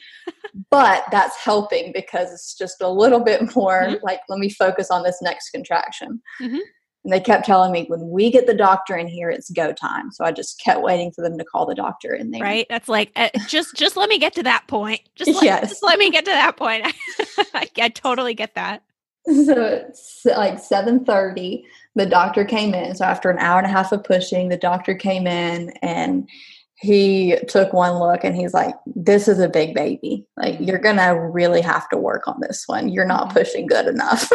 but 0.70 1.04
that's 1.10 1.36
helping 1.36 1.90
because 1.92 2.32
it's 2.32 2.56
just 2.56 2.80
a 2.80 2.88
little 2.88 3.18
bit 3.20 3.54
more 3.56 3.86
Mhm. 3.88 4.02
like, 4.02 4.20
let 4.28 4.38
me 4.38 4.48
focus 4.48 4.88
on 4.90 5.02
this 5.02 5.20
next 5.20 5.50
contraction. 5.50 6.22
Mhm. 6.40 6.60
And 7.04 7.12
they 7.12 7.18
kept 7.20 7.44
telling 7.44 7.70
me, 7.72 7.84
when 7.88 8.08
we 8.08 8.30
get 8.30 8.46
the 8.46 8.54
doctor 8.54 8.96
in 8.96 9.08
here, 9.08 9.28
it's 9.30 9.50
go 9.50 9.72
time. 9.72 10.10
So 10.12 10.24
I 10.24 10.30
just 10.32 10.58
kept 10.60 10.80
waiting 10.80 11.10
for 11.12 11.22
them 11.22 11.36
to 11.38 11.44
call 11.44 11.66
the 11.66 11.74
doctor 11.74 12.14
in 12.14 12.30
there. 12.30 12.40
Right. 12.42 12.66
That's 12.70 12.88
like 12.88 13.10
uh, 13.16 13.28
just 13.48 13.74
just 13.74 13.96
let 13.96 14.08
me 14.08 14.18
get 14.18 14.32
to 14.36 14.42
that 14.44 14.66
point. 14.68 15.00
Just 15.16 15.34
let, 15.34 15.44
Yes. 15.44 15.68
just 15.70 15.82
let 15.82 15.98
me 15.98 16.08
get 16.10 16.24
to 16.24 16.30
that 16.30 16.56
point. 16.56 16.86
I, 17.54 17.68
I 17.78 17.88
totally 17.90 18.32
get 18.34 18.54
that. 18.54 18.84
So 19.26 19.54
it's 19.88 20.24
like 20.24 20.54
7:30, 20.58 21.64
the 21.94 22.06
doctor 22.06 22.44
came 22.44 22.74
in. 22.74 22.94
So 22.94 23.04
after 23.04 23.30
an 23.30 23.38
hour 23.38 23.58
and 23.58 23.66
a 23.66 23.70
half 23.70 23.92
of 23.92 24.04
pushing, 24.04 24.48
the 24.48 24.56
doctor 24.56 24.94
came 24.94 25.26
in 25.26 25.70
and 25.82 26.28
he 26.76 27.36
took 27.48 27.72
one 27.72 27.98
look 28.00 28.24
and 28.24 28.34
he's 28.36 28.52
like, 28.52 28.74
"This 28.96 29.28
is 29.28 29.38
a 29.38 29.48
big 29.48 29.74
baby. 29.74 30.26
Like 30.36 30.56
you're 30.60 30.78
going 30.78 30.96
to 30.96 31.10
really 31.32 31.60
have 31.60 31.88
to 31.90 31.96
work 31.96 32.26
on 32.26 32.36
this 32.40 32.64
one. 32.66 32.88
You're 32.88 33.06
not 33.06 33.32
pushing 33.32 33.66
good 33.66 33.86
enough." 33.86 34.28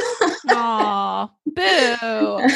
Oh, 0.51 1.29
boo. 1.45 2.47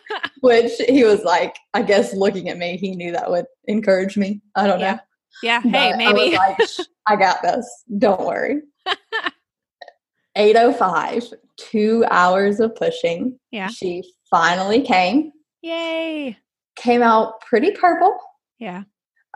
Which 0.40 0.72
he 0.88 1.04
was 1.04 1.22
like, 1.22 1.54
I 1.74 1.82
guess 1.82 2.14
looking 2.14 2.48
at 2.48 2.56
me, 2.58 2.76
he 2.78 2.96
knew 2.96 3.12
that 3.12 3.30
would 3.30 3.44
encourage 3.66 4.16
me. 4.16 4.40
I 4.56 4.66
don't 4.66 4.80
Yeah. 4.80 4.92
know. 4.94 4.98
Yeah. 5.42 5.60
But 5.62 5.70
Hey, 5.70 5.92
I 5.92 5.96
maybe. 5.96 6.30
was 6.30 6.32
like, 6.32 6.86
I 7.06 7.16
got 7.16 7.42
this. 7.42 7.84
Don't 7.98 8.24
worry. 8.26 8.62
805, 10.36 11.24
two 11.56 12.04
hours 12.10 12.60
of 12.60 12.74
pushing. 12.74 13.38
Yeah. 13.50 13.68
She 13.68 14.02
finally 14.30 14.82
came. 14.82 15.32
Yay. 15.62 16.36
Came 16.76 17.02
out 17.02 17.40
pretty 17.42 17.72
purple. 17.72 18.16
Yeah. 18.58 18.84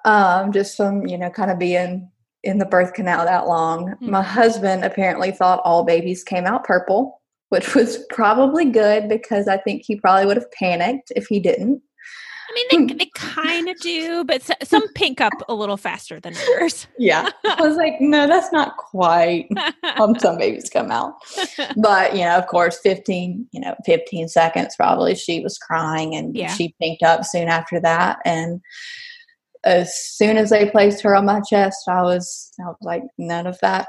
Um, 0.05 0.53
just 0.53 0.77
from, 0.77 1.07
you 1.07 1.19
know, 1.19 1.31
kind 1.31 1.51
of 1.51 1.59
being 1.59 2.11
in 2.43 2.59
the 2.59 2.67
birth 2.67 2.93
canal 2.93 3.25
that 3.25 3.47
long. 3.47 3.95
My 4.01 4.23
husband 4.23 4.85
apparently 4.85 5.31
thought 5.31 5.63
all 5.65 5.85
babies 5.85 6.23
came 6.23 6.45
out 6.45 6.65
purple, 6.65 7.23
which 7.49 7.75
was 7.75 8.05
probably 8.11 8.67
good 8.67 9.09
because 9.09 9.49
I 9.49 9.57
think 9.57 9.83
he 9.85 9.97
probably 9.97 10.27
would 10.27 10.37
have 10.37 10.51
panicked 10.53 11.11
if 11.17 11.27
he 11.27 11.41
didn't. 11.41 11.81
Mean, 12.55 12.67
they, 12.71 12.95
hmm. 12.95 12.99
they 12.99 13.11
kind 13.15 13.69
of 13.69 13.79
do, 13.81 14.25
but 14.25 14.43
some 14.63 14.87
pink 14.95 15.21
up 15.21 15.33
a 15.49 15.55
little 15.55 15.77
faster 15.77 16.21
than 16.21 16.35
others. 16.37 16.87
Yeah. 16.97 17.31
I 17.45 17.61
was 17.61 17.77
like, 17.77 17.95
no, 18.01 18.27
that's 18.27 18.53
not 18.53 18.77
quite 18.77 19.49
some 20.19 20.39
babies 20.39 20.71
come 20.71 20.91
out. 20.91 21.15
But, 21.77 22.15
you 22.15 22.23
know, 22.23 22.39
of 22.39 22.47
course, 22.47 22.79
15, 22.83 23.49
you 23.51 23.61
know, 23.61 23.75
15 23.85 24.29
seconds 24.29 24.75
probably 24.77 25.15
she 25.15 25.41
was 25.41 25.59
crying 25.59 26.15
and 26.15 26.35
yeah. 26.37 26.55
she 26.55 26.75
pinked 26.81 27.03
up 27.03 27.25
soon 27.25 27.49
after 27.49 27.81
that. 27.81 28.19
And 28.25 28.61
as 29.65 29.95
soon 29.95 30.37
as 30.37 30.51
they 30.51 30.71
placed 30.71 31.03
her 31.03 31.15
on 31.15 31.27
my 31.27 31.41
chest, 31.41 31.79
I 31.89 32.03
was, 32.03 32.53
I 32.61 32.69
was 32.69 32.77
like, 32.81 33.03
none 33.19 33.47
of 33.47 33.59
that 33.61 33.89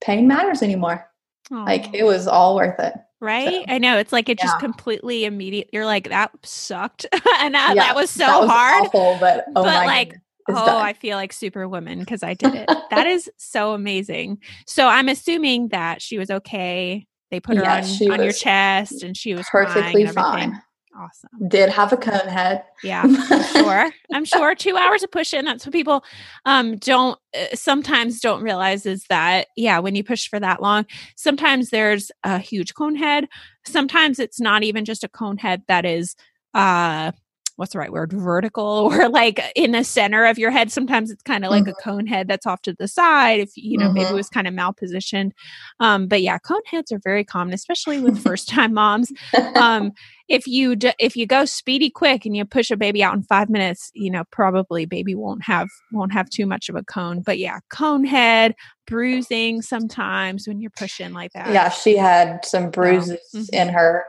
pain 0.00 0.26
matters 0.26 0.62
anymore. 0.62 1.06
Aww. 1.52 1.66
Like 1.66 1.94
it 1.94 2.04
was 2.04 2.26
all 2.26 2.56
worth 2.56 2.80
it. 2.80 2.94
Right? 3.24 3.66
So, 3.66 3.74
I 3.74 3.78
know. 3.78 3.98
It's 3.98 4.12
like 4.12 4.28
it 4.28 4.38
yeah. 4.38 4.44
just 4.44 4.58
completely 4.58 5.24
immediate. 5.24 5.70
You're 5.72 5.86
like, 5.86 6.08
that 6.10 6.30
sucked. 6.42 7.06
and 7.12 7.54
that, 7.54 7.74
yeah, 7.74 7.82
that 7.82 7.96
was 7.96 8.10
so 8.10 8.26
that 8.26 8.40
was 8.40 8.50
hard. 8.50 8.86
Awful, 8.86 9.16
but 9.18 9.44
oh 9.56 9.64
but 9.64 9.86
like, 9.86 10.14
oh, 10.48 10.54
done. 10.54 10.84
I 10.84 10.92
feel 10.92 11.16
like 11.16 11.32
superwoman 11.32 12.00
because 12.00 12.22
I 12.22 12.34
did 12.34 12.54
it. 12.54 12.68
that 12.90 13.06
is 13.06 13.30
so 13.36 13.72
amazing. 13.72 14.38
So 14.66 14.86
I'm 14.86 15.08
assuming 15.08 15.68
that 15.68 16.02
she 16.02 16.18
was 16.18 16.30
okay. 16.30 17.06
They 17.30 17.40
put 17.40 17.56
her 17.56 17.62
yeah, 17.62 17.82
on, 17.82 18.12
on 18.12 18.22
your 18.22 18.32
chest 18.32 19.02
and 19.02 19.16
she 19.16 19.34
was 19.34 19.46
perfectly 19.50 20.06
fine. 20.06 20.60
Awesome. 20.96 21.48
Did 21.48 21.70
have 21.70 21.92
a 21.92 21.96
cone 21.96 22.28
head. 22.28 22.62
Yeah, 22.84 23.02
I'm 23.30 23.42
sure. 23.42 23.90
I'm 24.12 24.24
sure 24.24 24.54
two 24.54 24.76
hours 24.76 25.02
of 25.02 25.10
pushing. 25.10 25.44
That's 25.44 25.66
what 25.66 25.72
people 25.72 26.04
um, 26.46 26.76
don't 26.76 27.18
uh, 27.36 27.54
sometimes 27.54 28.20
don't 28.20 28.42
realize 28.42 28.86
is 28.86 29.04
that 29.08 29.48
yeah, 29.56 29.80
when 29.80 29.96
you 29.96 30.04
push 30.04 30.28
for 30.28 30.38
that 30.38 30.62
long, 30.62 30.86
sometimes 31.16 31.70
there's 31.70 32.12
a 32.22 32.38
huge 32.38 32.74
cone 32.74 32.94
head. 32.94 33.28
Sometimes 33.66 34.20
it's 34.20 34.38
not 34.38 34.62
even 34.62 34.84
just 34.84 35.02
a 35.02 35.08
cone 35.08 35.38
head 35.38 35.62
that 35.66 35.84
is 35.84 36.14
uh 36.54 37.10
what's 37.56 37.72
the 37.72 37.78
right 37.78 37.92
word 37.92 38.12
vertical 38.12 38.64
or 38.92 39.08
like 39.08 39.40
in 39.54 39.72
the 39.72 39.84
center 39.84 40.24
of 40.24 40.38
your 40.38 40.50
head 40.50 40.70
sometimes 40.70 41.10
it's 41.10 41.22
kind 41.22 41.44
of 41.44 41.50
like 41.50 41.64
mm-hmm. 41.64 41.70
a 41.70 41.82
cone 41.82 42.06
head 42.06 42.28
that's 42.28 42.46
off 42.46 42.62
to 42.62 42.72
the 42.72 42.88
side 42.88 43.40
if 43.40 43.50
you 43.56 43.78
know 43.78 43.86
mm-hmm. 43.86 43.94
maybe 43.94 44.10
it 44.10 44.14
was 44.14 44.28
kind 44.28 44.46
of 44.46 44.54
malpositioned 44.54 45.32
um 45.80 46.06
but 46.06 46.22
yeah 46.22 46.38
cone 46.38 46.60
heads 46.66 46.92
are 46.92 47.00
very 47.02 47.24
common 47.24 47.54
especially 47.54 48.00
with 48.00 48.18
first 48.22 48.48
time 48.48 48.74
moms 48.74 49.12
um 49.56 49.92
if 50.28 50.46
you 50.46 50.74
d- 50.74 50.94
if 50.98 51.16
you 51.16 51.26
go 51.26 51.44
speedy 51.44 51.90
quick 51.90 52.24
and 52.24 52.36
you 52.36 52.44
push 52.44 52.70
a 52.70 52.76
baby 52.76 53.02
out 53.02 53.14
in 53.14 53.22
5 53.22 53.50
minutes 53.50 53.90
you 53.94 54.10
know 54.10 54.24
probably 54.30 54.86
baby 54.86 55.14
won't 55.14 55.44
have 55.44 55.68
won't 55.92 56.12
have 56.12 56.30
too 56.30 56.46
much 56.46 56.68
of 56.68 56.76
a 56.76 56.82
cone 56.84 57.20
but 57.20 57.38
yeah 57.38 57.60
cone 57.70 58.04
head 58.04 58.54
bruising 58.86 59.62
sometimes 59.62 60.46
when 60.46 60.60
you're 60.60 60.70
pushing 60.76 61.12
like 61.12 61.32
that 61.32 61.52
yeah 61.52 61.68
she 61.68 61.96
had 61.96 62.44
some 62.44 62.70
bruises 62.70 63.18
mm-hmm. 63.34 63.54
in 63.54 63.68
her 63.68 64.04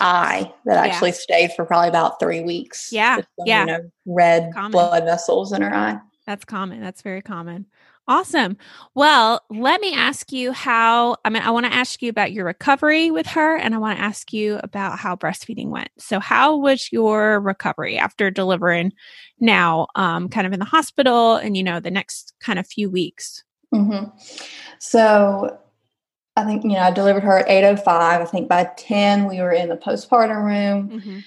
eye 0.00 0.52
that 0.64 0.76
actually 0.76 1.10
yeah. 1.10 1.16
stayed 1.16 1.52
for 1.52 1.64
probably 1.64 1.88
about 1.88 2.20
three 2.20 2.42
weeks. 2.42 2.90
Yeah. 2.92 3.16
Some, 3.16 3.24
yeah. 3.46 3.60
You 3.60 3.66
know, 3.66 3.90
red 4.06 4.50
common. 4.54 4.72
blood 4.72 5.04
vessels 5.04 5.52
in 5.52 5.62
her 5.62 5.74
eye. 5.74 5.98
That's 6.26 6.44
common. 6.44 6.80
That's 6.80 7.02
very 7.02 7.22
common. 7.22 7.66
Awesome. 8.08 8.56
Well, 8.94 9.42
let 9.50 9.82
me 9.82 9.92
ask 9.92 10.32
you 10.32 10.52
how. 10.52 11.16
I 11.26 11.30
mean, 11.30 11.42
I 11.42 11.50
want 11.50 11.66
to 11.66 11.74
ask 11.74 12.00
you 12.00 12.08
about 12.08 12.32
your 12.32 12.46
recovery 12.46 13.10
with 13.10 13.26
her, 13.26 13.56
and 13.56 13.74
I 13.74 13.78
want 13.78 13.98
to 13.98 14.04
ask 14.04 14.32
you 14.32 14.58
about 14.62 14.98
how 14.98 15.14
breastfeeding 15.14 15.68
went. 15.68 15.90
So, 15.98 16.18
how 16.18 16.56
was 16.56 16.90
your 16.90 17.38
recovery 17.38 17.98
after 17.98 18.30
delivering 18.30 18.94
now, 19.40 19.88
um, 19.94 20.30
kind 20.30 20.46
of 20.46 20.54
in 20.54 20.58
the 20.58 20.64
hospital, 20.64 21.36
and 21.36 21.54
you 21.54 21.62
know, 21.62 21.80
the 21.80 21.90
next 21.90 22.32
kind 22.40 22.58
of 22.58 22.66
few 22.66 22.88
weeks? 22.88 23.44
Mm-hmm. 23.74 24.06
So, 24.78 25.58
I 26.38 26.44
think, 26.44 26.62
you 26.62 26.70
know, 26.70 26.78
I 26.78 26.92
delivered 26.92 27.24
her 27.24 27.38
at 27.38 27.48
8.05. 27.48 27.88
I 27.88 28.24
think 28.24 28.48
by 28.48 28.70
10, 28.76 29.26
we 29.26 29.40
were 29.40 29.50
in 29.50 29.68
the 29.68 29.76
postpartum 29.76 30.44
room. 30.44 30.88
Mm-hmm. 30.88 31.18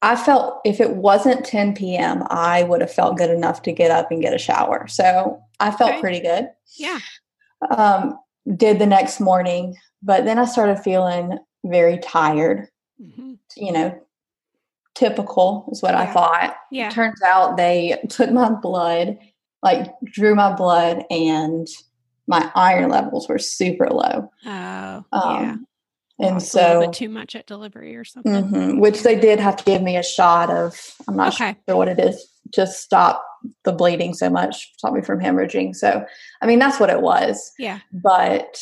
I 0.00 0.14
felt 0.14 0.60
if 0.64 0.80
it 0.80 0.92
wasn't 0.92 1.44
10 1.44 1.74
p.m., 1.74 2.22
I 2.30 2.62
would 2.62 2.80
have 2.80 2.92
felt 2.92 3.18
good 3.18 3.30
enough 3.30 3.62
to 3.62 3.72
get 3.72 3.90
up 3.90 4.10
and 4.10 4.22
get 4.22 4.34
a 4.34 4.38
shower. 4.38 4.86
So 4.86 5.40
I 5.58 5.72
felt 5.72 5.92
okay. 5.92 6.00
pretty 6.00 6.20
good. 6.20 6.50
Yeah. 6.76 7.00
Um, 7.76 8.18
did 8.56 8.78
the 8.78 8.86
next 8.86 9.18
morning, 9.18 9.76
but 10.02 10.24
then 10.24 10.38
I 10.38 10.44
started 10.44 10.76
feeling 10.76 11.38
very 11.64 11.98
tired. 11.98 12.68
Mm-hmm. 13.00 13.34
You 13.56 13.72
know, 13.72 14.00
typical 14.94 15.68
is 15.72 15.82
what 15.82 15.94
yeah. 15.94 16.02
I 16.02 16.06
thought. 16.06 16.56
Yeah. 16.70 16.90
Turns 16.90 17.20
out 17.22 17.56
they 17.56 17.98
took 18.08 18.30
my 18.30 18.50
blood, 18.50 19.18
like 19.62 19.88
drew 20.04 20.36
my 20.36 20.54
blood 20.54 21.04
and– 21.10 21.66
my 22.26 22.50
iron 22.54 22.90
levels 22.90 23.28
were 23.28 23.38
super 23.38 23.88
low. 23.88 24.30
Oh, 24.46 25.04
um, 25.12 25.42
yeah. 25.42 25.56
And 26.20 26.42
so, 26.42 26.90
too 26.92 27.08
much 27.08 27.34
at 27.34 27.46
delivery 27.46 27.96
or 27.96 28.04
something. 28.04 28.32
Mm-hmm, 28.32 28.78
which 28.78 29.02
they 29.02 29.18
did 29.18 29.40
have 29.40 29.56
to 29.56 29.64
give 29.64 29.82
me 29.82 29.96
a 29.96 30.02
shot 30.02 30.48
of. 30.48 30.94
I'm 31.08 31.16
not 31.16 31.34
okay. 31.34 31.56
sure 31.68 31.76
what 31.76 31.88
it 31.88 31.98
is. 31.98 32.24
Just 32.54 32.82
stop 32.82 33.24
the 33.64 33.72
bleeding 33.72 34.14
so 34.14 34.30
much, 34.30 34.72
stop 34.76 34.92
me 34.92 35.02
from 35.02 35.20
hemorrhaging. 35.20 35.74
So, 35.74 36.04
I 36.40 36.46
mean, 36.46 36.60
that's 36.60 36.78
what 36.78 36.90
it 36.90 37.00
was. 37.00 37.52
Yeah. 37.58 37.80
But 37.92 38.58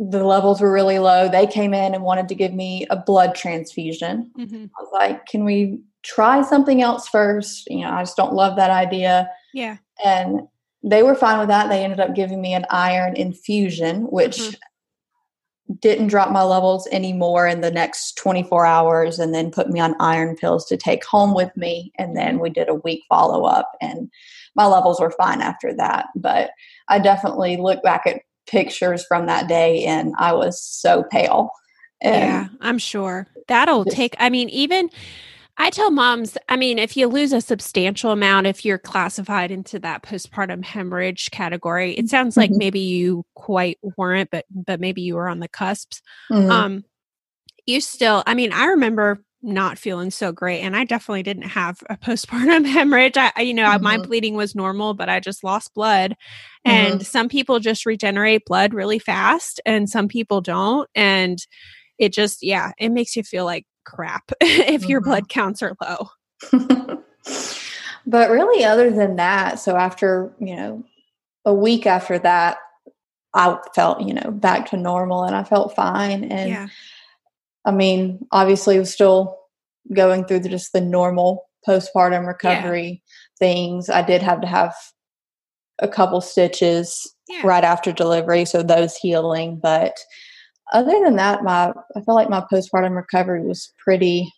the 0.00 0.24
levels 0.24 0.60
were 0.60 0.72
really 0.72 0.98
low. 0.98 1.28
They 1.28 1.46
came 1.46 1.72
in 1.72 1.94
and 1.94 2.02
wanted 2.02 2.28
to 2.28 2.34
give 2.34 2.52
me 2.52 2.86
a 2.90 2.96
blood 2.96 3.34
transfusion. 3.34 4.32
Mm-hmm. 4.36 4.64
I 4.64 4.82
was 4.82 4.90
like, 4.92 5.26
"Can 5.26 5.44
we 5.44 5.78
try 6.02 6.42
something 6.42 6.82
else 6.82 7.08
first? 7.08 7.68
You 7.70 7.82
know, 7.82 7.90
I 7.90 8.02
just 8.02 8.16
don't 8.16 8.34
love 8.34 8.56
that 8.56 8.70
idea. 8.70 9.30
Yeah. 9.54 9.78
And 10.04 10.48
they 10.86 11.02
were 11.02 11.16
fine 11.16 11.40
with 11.40 11.48
that. 11.48 11.68
They 11.68 11.82
ended 11.82 12.00
up 12.00 12.14
giving 12.14 12.40
me 12.40 12.54
an 12.54 12.64
iron 12.70 13.16
infusion, 13.16 14.02
which 14.02 14.38
mm-hmm. 14.38 15.74
didn't 15.80 16.06
drop 16.06 16.30
my 16.30 16.44
levels 16.44 16.86
anymore 16.92 17.48
in 17.48 17.60
the 17.60 17.72
next 17.72 18.16
24 18.18 18.64
hours, 18.64 19.18
and 19.18 19.34
then 19.34 19.50
put 19.50 19.68
me 19.68 19.80
on 19.80 19.96
iron 19.98 20.36
pills 20.36 20.64
to 20.66 20.76
take 20.76 21.04
home 21.04 21.34
with 21.34 21.50
me. 21.56 21.92
And 21.98 22.16
then 22.16 22.38
we 22.38 22.50
did 22.50 22.68
a 22.68 22.74
week 22.74 23.02
follow 23.08 23.44
up, 23.44 23.72
and 23.80 24.08
my 24.54 24.66
levels 24.66 25.00
were 25.00 25.10
fine 25.10 25.42
after 25.42 25.74
that. 25.74 26.06
But 26.14 26.50
I 26.88 27.00
definitely 27.00 27.56
look 27.56 27.82
back 27.82 28.06
at 28.06 28.22
pictures 28.46 29.04
from 29.04 29.26
that 29.26 29.48
day, 29.48 29.82
and 29.84 30.14
I 30.18 30.34
was 30.34 30.62
so 30.62 31.02
pale. 31.10 31.50
And 32.00 32.14
yeah, 32.14 32.48
I'm 32.60 32.78
sure 32.78 33.26
that'll 33.48 33.84
just, 33.84 33.96
take. 33.96 34.14
I 34.20 34.30
mean, 34.30 34.48
even 34.50 34.88
I 35.58 35.70
tell 35.70 35.90
moms, 35.90 36.36
I 36.48 36.56
mean, 36.56 36.78
if 36.78 36.96
you 36.96 37.06
lose 37.06 37.32
a 37.32 37.40
substantial 37.40 38.10
amount, 38.10 38.46
if 38.46 38.64
you're 38.64 38.78
classified 38.78 39.50
into 39.50 39.78
that 39.78 40.02
postpartum 40.02 40.64
hemorrhage 40.64 41.30
category, 41.30 41.92
it 41.94 42.08
sounds 42.08 42.36
like 42.36 42.50
mm-hmm. 42.50 42.58
maybe 42.58 42.80
you 42.80 43.24
quite 43.34 43.78
weren't, 43.96 44.30
but 44.30 44.44
but 44.50 44.80
maybe 44.80 45.02
you 45.02 45.14
were 45.14 45.28
on 45.28 45.40
the 45.40 45.48
cusps. 45.48 46.02
Mm-hmm. 46.30 46.50
Um, 46.50 46.84
you 47.64 47.80
still, 47.80 48.22
I 48.26 48.34
mean, 48.34 48.52
I 48.52 48.66
remember 48.66 49.22
not 49.42 49.78
feeling 49.78 50.10
so 50.10 50.30
great, 50.30 50.60
and 50.60 50.76
I 50.76 50.84
definitely 50.84 51.22
didn't 51.22 51.48
have 51.48 51.82
a 51.88 51.96
postpartum 52.04 52.66
hemorrhage. 52.66 53.16
I, 53.16 53.32
you 53.40 53.54
know, 53.54 53.64
mm-hmm. 53.64 53.82
my 53.82 53.96
bleeding 53.98 54.34
was 54.34 54.54
normal, 54.54 54.92
but 54.92 55.08
I 55.08 55.20
just 55.20 55.42
lost 55.42 55.72
blood. 55.74 56.16
And 56.66 56.94
mm-hmm. 56.94 57.02
some 57.02 57.28
people 57.28 57.60
just 57.60 57.86
regenerate 57.86 58.44
blood 58.44 58.74
really 58.74 58.98
fast, 58.98 59.60
and 59.64 59.88
some 59.88 60.08
people 60.08 60.42
don't, 60.42 60.88
and 60.94 61.38
it 61.98 62.12
just 62.12 62.42
yeah 62.42 62.72
it 62.78 62.90
makes 62.90 63.16
you 63.16 63.22
feel 63.22 63.46
like 63.46 63.64
crap 63.86 64.30
if 64.40 64.82
mm-hmm. 64.82 64.90
your 64.90 65.00
blood 65.00 65.28
counts 65.28 65.62
are 65.62 65.76
low. 65.80 66.10
but 68.06 68.30
really, 68.30 68.64
other 68.64 68.90
than 68.90 69.16
that, 69.16 69.58
so 69.58 69.76
after, 69.76 70.34
you 70.38 70.54
know, 70.56 70.84
a 71.46 71.54
week 71.54 71.86
after 71.86 72.18
that, 72.18 72.58
I 73.32 73.58
felt, 73.74 74.02
you 74.02 74.12
know, 74.12 74.30
back 74.30 74.70
to 74.70 74.76
normal 74.76 75.24
and 75.24 75.34
I 75.34 75.44
felt 75.44 75.74
fine. 75.74 76.24
And 76.24 76.50
yeah. 76.50 76.68
I 77.64 77.70
mean, 77.70 78.26
obviously, 78.32 78.78
was 78.78 78.92
still 78.92 79.38
going 79.94 80.24
through 80.24 80.40
the, 80.40 80.48
just 80.48 80.72
the 80.72 80.80
normal 80.80 81.48
postpartum 81.66 82.26
recovery 82.26 83.02
yeah. 83.04 83.38
things. 83.38 83.88
I 83.88 84.02
did 84.02 84.22
have 84.22 84.40
to 84.40 84.46
have 84.46 84.74
a 85.80 85.88
couple 85.88 86.20
stitches 86.20 87.12
yeah. 87.28 87.42
right 87.44 87.64
after 87.64 87.92
delivery, 87.92 88.44
so 88.44 88.62
those 88.62 88.96
healing, 88.96 89.58
but 89.62 89.96
other 90.72 90.98
than 91.04 91.16
that, 91.16 91.44
my 91.44 91.72
I 91.96 92.00
feel 92.00 92.14
like 92.14 92.30
my 92.30 92.44
postpartum 92.52 92.96
recovery 92.96 93.42
was 93.42 93.72
pretty 93.78 94.32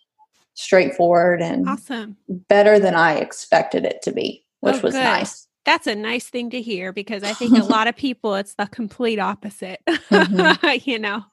straightforward 0.53 1.41
and 1.41 1.67
awesome, 1.67 2.17
better 2.27 2.79
than 2.79 2.95
I 2.95 3.15
expected 3.15 3.85
it 3.85 4.01
to 4.03 4.11
be, 4.11 4.43
which 4.59 4.75
oh, 4.75 4.81
was 4.81 4.93
good. 4.93 5.03
nice. 5.03 5.47
That's 5.65 5.87
a 5.87 5.95
nice 5.95 6.27
thing 6.29 6.49
to 6.51 6.61
hear 6.61 6.91
because 6.91 7.21
I 7.21 7.33
think 7.33 7.55
a 7.57 7.63
lot 7.63 7.87
of 7.87 7.95
people 7.95 8.35
it's 8.35 8.55
the 8.55 8.65
complete 8.67 9.19
opposite. 9.19 9.81
Mm-hmm. 9.87 10.67
you 10.89 10.99
know. 10.99 11.23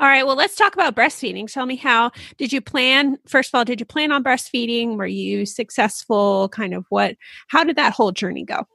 All 0.00 0.08
right, 0.08 0.26
well, 0.26 0.36
let's 0.36 0.56
talk 0.56 0.74
about 0.74 0.94
breastfeeding. 0.94 1.50
Tell 1.52 1.66
me 1.66 1.76
how 1.76 2.10
did 2.36 2.52
you 2.52 2.60
plan? 2.60 3.18
First 3.26 3.50
of 3.50 3.58
all, 3.58 3.64
did 3.64 3.80
you 3.80 3.86
plan 3.86 4.12
on 4.12 4.24
breastfeeding? 4.24 4.96
Were 4.96 5.06
you 5.06 5.46
successful? 5.46 6.48
Kind 6.50 6.74
of 6.74 6.84
what 6.88 7.16
how 7.48 7.64
did 7.64 7.76
that 7.76 7.92
whole 7.92 8.12
journey 8.12 8.44
go? 8.44 8.66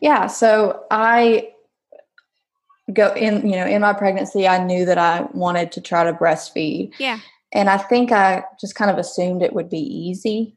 Yeah, 0.00 0.26
so 0.26 0.84
I 0.90 1.50
go 2.90 3.12
in 3.14 3.48
you 3.48 3.56
know 3.56 3.66
in 3.66 3.80
my 3.80 3.92
pregnancy 3.92 4.46
i 4.46 4.62
knew 4.62 4.84
that 4.84 4.98
i 4.98 5.22
wanted 5.32 5.70
to 5.72 5.80
try 5.80 6.04
to 6.04 6.12
breastfeed 6.12 6.92
yeah 6.98 7.18
and 7.52 7.68
i 7.68 7.76
think 7.76 8.12
i 8.12 8.42
just 8.60 8.74
kind 8.74 8.90
of 8.90 8.98
assumed 8.98 9.42
it 9.42 9.52
would 9.52 9.68
be 9.68 9.78
easy 9.78 10.56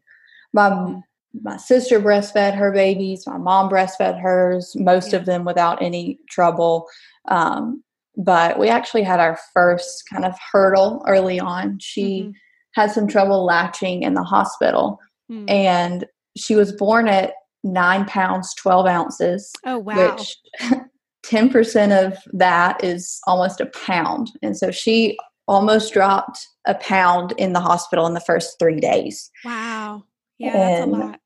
my 0.53 0.69
mm-hmm. 0.69 0.99
my 1.41 1.57
sister 1.57 1.99
breastfed 1.99 2.55
her 2.55 2.71
babies 2.71 3.25
my 3.27 3.37
mom 3.37 3.69
breastfed 3.69 4.19
hers 4.21 4.75
most 4.75 5.11
yeah. 5.11 5.19
of 5.19 5.25
them 5.25 5.45
without 5.45 5.81
any 5.81 6.19
trouble 6.29 6.87
um, 7.29 7.83
but 8.15 8.59
we 8.59 8.69
actually 8.69 9.03
had 9.03 9.19
our 9.19 9.37
first 9.53 10.03
kind 10.09 10.25
of 10.25 10.35
hurdle 10.51 11.03
early 11.07 11.39
on 11.39 11.79
she 11.79 12.21
mm-hmm. 12.21 12.31
had 12.73 12.91
some 12.91 13.07
trouble 13.07 13.43
latching 13.45 14.03
in 14.03 14.13
the 14.13 14.23
hospital. 14.23 14.99
Hmm. 15.29 15.45
And 15.47 16.05
she 16.37 16.55
was 16.55 16.71
born 16.73 17.07
at 17.07 17.33
nine 17.63 18.05
pounds, 18.05 18.53
12 18.55 18.85
ounces. 18.85 19.51
Oh, 19.65 19.77
wow. 19.79 20.15
Which 20.15 20.37
10% 21.25 22.05
of 22.05 22.17
that 22.33 22.83
is 22.83 23.19
almost 23.25 23.61
a 23.61 23.65
pound. 23.67 24.31
And 24.41 24.57
so 24.57 24.71
she 24.71 25.17
almost 25.47 25.93
dropped 25.93 26.47
a 26.65 26.75
pound 26.75 27.33
in 27.37 27.53
the 27.53 27.59
hospital 27.59 28.05
in 28.07 28.13
the 28.13 28.19
first 28.19 28.57
three 28.59 28.79
days. 28.79 29.29
Wow. 29.43 30.03
Yeah, 30.37 30.57
and 30.57 30.93
that's 30.93 31.03
a 31.03 31.07
lot. 31.07 31.19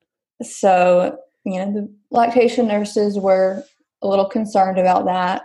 So, 0.43 1.17
you 1.45 1.59
know, 1.59 1.71
the 1.71 1.95
lactation 2.11 2.67
nurses 2.67 3.17
were 3.17 3.63
a 4.01 4.07
little 4.07 4.27
concerned 4.27 4.77
about 4.77 5.05
that 5.05 5.43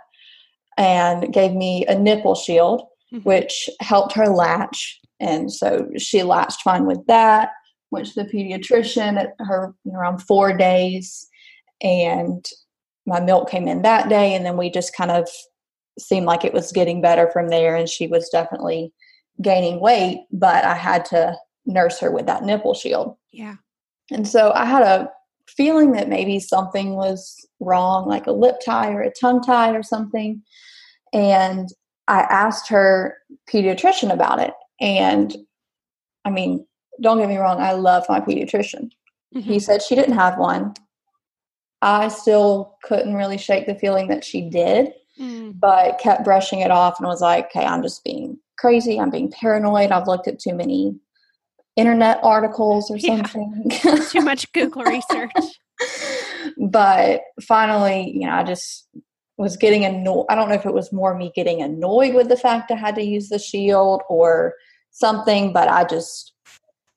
and 0.77 1.33
gave 1.33 1.53
me 1.53 1.87
a 1.87 1.99
nipple 1.99 2.35
shield, 2.35 2.83
mm-hmm. 3.13 3.23
which 3.29 3.69
helped 3.81 4.13
her 4.13 4.29
latch. 4.29 4.99
And 5.21 5.53
so 5.53 5.89
she 5.97 6.23
latched 6.23 6.63
fine 6.63 6.87
with 6.87 7.07
that. 7.07 7.51
Went 7.91 8.07
to 8.07 8.23
the 8.23 8.29
pediatrician 8.29 9.19
at 9.21 9.35
her 9.39 9.75
around 9.95 10.21
four 10.23 10.57
days, 10.57 11.29
and 11.83 12.45
my 13.07 13.21
milk 13.21 13.51
came 13.51 13.69
in 13.69 13.83
that 13.83 14.09
day. 14.09 14.35
And 14.35 14.45
then 14.45 14.57
we 14.57 14.71
just 14.71 14.97
kind 14.97 15.11
of 15.11 15.29
seemed 15.99 16.27
like 16.27 16.45
it 16.45 16.55
was 16.55 16.73
getting 16.73 17.01
better 17.01 17.31
from 17.33 17.49
there. 17.49 17.75
And 17.75 17.89
she 17.89 18.07
was 18.07 18.29
definitely 18.29 18.93
gaining 19.41 19.81
weight, 19.81 20.25
but 20.31 20.65
I 20.65 20.75
had 20.75 21.05
to 21.07 21.37
nurse 21.67 21.99
her 22.01 22.11
with 22.11 22.27
that 22.27 22.45
nipple 22.45 22.75
shield. 22.75 23.17
Yeah. 23.33 23.57
And 24.11 24.27
so 24.27 24.53
I 24.53 24.65
had 24.65 24.83
a 24.83 25.11
feeling 25.49 25.93
that 25.93 26.09
maybe 26.09 26.39
something 26.39 26.95
was 26.95 27.47
wrong, 27.61 28.07
like 28.07 28.27
a 28.27 28.33
lip 28.33 28.57
tie 28.65 28.93
or 28.93 29.01
a 29.01 29.13
tongue 29.13 29.43
tie 29.43 29.75
or 29.75 29.83
something. 29.83 30.43
And 31.13 31.69
I 32.09 32.21
asked 32.21 32.69
her 32.69 33.17
pediatrician 33.51 34.13
about 34.13 34.41
it. 34.41 34.55
And 34.81 35.35
I 36.25 36.31
mean, 36.31 36.67
don't 37.01 37.19
get 37.19 37.29
me 37.29 37.37
wrong, 37.37 37.61
I 37.61 37.73
love 37.73 38.05
my 38.09 38.21
pediatrician. 38.21 38.91
Mm-hmm. 39.35 39.41
He 39.41 39.59
said 39.59 39.83
she 39.83 39.95
didn't 39.95 40.15
have 40.17 40.39
one. 40.39 40.75
I 41.83 42.09
still 42.09 42.79
couldn't 42.85 43.15
really 43.15 43.37
shake 43.37 43.67
the 43.67 43.75
feeling 43.75 44.07
that 44.09 44.25
she 44.25 44.49
did, 44.49 44.93
mm. 45.21 45.59
but 45.59 45.99
kept 45.99 46.25
brushing 46.25 46.61
it 46.61 46.71
off 46.71 46.99
and 46.99 47.09
was 47.09 47.21
like, 47.21 47.47
okay, 47.47 47.67
I'm 47.67 47.83
just 47.83 48.05
being 48.05 48.39
crazy. 48.57 49.01
I'm 49.01 49.11
being 49.11 49.33
paranoid. 49.33 49.91
I've 49.91 50.07
looked 50.07 50.29
at 50.29 50.39
too 50.39 50.55
many 50.55 50.95
internet 51.75 52.21
articles 52.23 52.89
or 52.89 52.99
something. 53.01 53.71
Yeah. 53.85 53.97
Too 54.09 54.21
much 54.21 54.51
Google 54.53 54.85
research. 54.85 55.33
but 56.57 57.23
finally, 57.43 58.13
you 58.15 58.27
know, 58.27 58.33
I 58.33 58.45
just 58.45 58.87
was 59.37 59.57
getting 59.57 59.85
annoyed. 59.85 60.27
I 60.31 60.37
don't 60.37 60.49
know 60.49 60.55
if 60.55 60.67
it 60.67 60.75
was 60.75 60.93
more 60.93 61.17
me 61.17 61.33
getting 61.35 61.63
annoyed 61.63 62.15
with 62.15 62.29
the 62.29 62.37
fact 62.37 62.71
I 62.71 62.77
had 62.77 62.95
to 62.95 63.03
use 63.03 63.29
the 63.29 63.41
shield 63.41 64.03
or 64.09 64.55
something, 64.93 65.53
but 65.53 65.69
I 65.69 65.85
just 65.85 66.32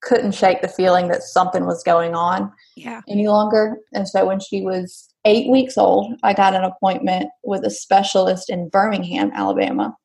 couldn't 0.05 0.33
shake 0.33 0.61
the 0.61 0.67
feeling 0.67 1.09
that 1.09 1.23
something 1.23 1.65
was 1.65 1.83
going 1.83 2.15
on 2.15 2.51
yeah. 2.77 3.01
any 3.09 3.27
longer. 3.27 3.77
And 3.93 4.07
so 4.07 4.25
when 4.25 4.39
she 4.39 4.61
was 4.61 5.09
eight 5.25 5.49
weeks 5.49 5.77
old, 5.77 6.13
I 6.23 6.33
got 6.33 6.55
an 6.55 6.63
appointment 6.63 7.29
with 7.43 7.65
a 7.65 7.69
specialist 7.69 8.49
in 8.49 8.69
Birmingham, 8.69 9.31
Alabama. 9.33 9.95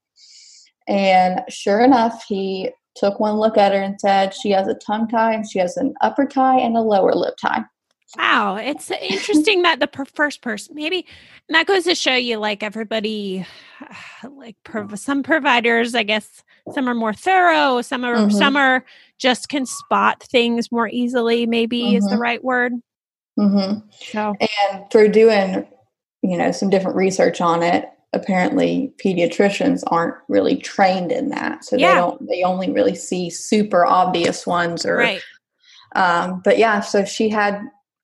And 0.88 1.42
sure 1.48 1.80
enough, 1.80 2.24
he 2.26 2.70
took 2.96 3.20
one 3.20 3.36
look 3.36 3.56
at 3.56 3.72
her 3.72 3.80
and 3.80 4.00
said 4.00 4.34
she 4.34 4.50
has 4.50 4.66
a 4.66 4.74
tongue 4.74 5.06
tie 5.06 5.34
and 5.34 5.48
she 5.48 5.58
has 5.58 5.76
an 5.76 5.94
upper 6.00 6.26
tie 6.26 6.58
and 6.58 6.76
a 6.76 6.80
lower 6.80 7.14
lip 7.14 7.34
tie. 7.40 7.62
Wow, 8.16 8.56
it's 8.56 8.90
interesting 8.90 9.62
that 9.62 9.80
the 9.80 9.86
per- 9.86 10.04
first 10.04 10.42
person 10.42 10.74
maybe 10.74 11.06
and 11.48 11.54
that 11.54 11.66
goes 11.66 11.84
to 11.84 11.94
show 11.94 12.14
you 12.14 12.38
like 12.38 12.62
everybody 12.62 13.46
like 14.30 14.56
prov- 14.64 14.98
some 14.98 15.22
providers 15.22 15.94
I 15.94 16.02
guess 16.02 16.42
some 16.72 16.88
are 16.88 16.94
more 16.94 17.14
thorough, 17.14 17.82
some 17.82 18.04
are 18.04 18.16
mm-hmm. 18.16 18.36
some 18.36 18.56
are 18.56 18.84
just 19.18 19.48
can 19.48 19.66
spot 19.66 20.22
things 20.22 20.72
more 20.72 20.88
easily 20.88 21.46
maybe 21.46 21.82
mm-hmm. 21.82 21.96
is 21.96 22.04
the 22.04 22.10
mm-hmm. 22.10 22.22
right 22.22 22.44
word. 22.44 22.72
Mm-hmm. 23.38 23.78
So 23.90 24.34
and 24.40 24.90
through 24.90 25.10
doing 25.12 25.66
you 26.22 26.36
know 26.36 26.52
some 26.52 26.70
different 26.70 26.96
research 26.96 27.40
on 27.40 27.62
it, 27.62 27.88
apparently 28.12 28.92
pediatricians 29.02 29.82
aren't 29.86 30.16
really 30.28 30.56
trained 30.56 31.12
in 31.12 31.28
that 31.28 31.64
so 31.64 31.76
yeah. 31.76 31.88
they 31.88 31.94
don't 31.94 32.28
they 32.28 32.42
only 32.42 32.70
really 32.70 32.94
see 32.94 33.30
super 33.30 33.86
obvious 33.86 34.46
ones 34.46 34.84
or 34.84 34.96
right. 34.96 35.22
um, 35.94 36.40
but 36.44 36.58
yeah 36.58 36.80
so 36.80 37.04
she 37.04 37.28
had 37.28 37.60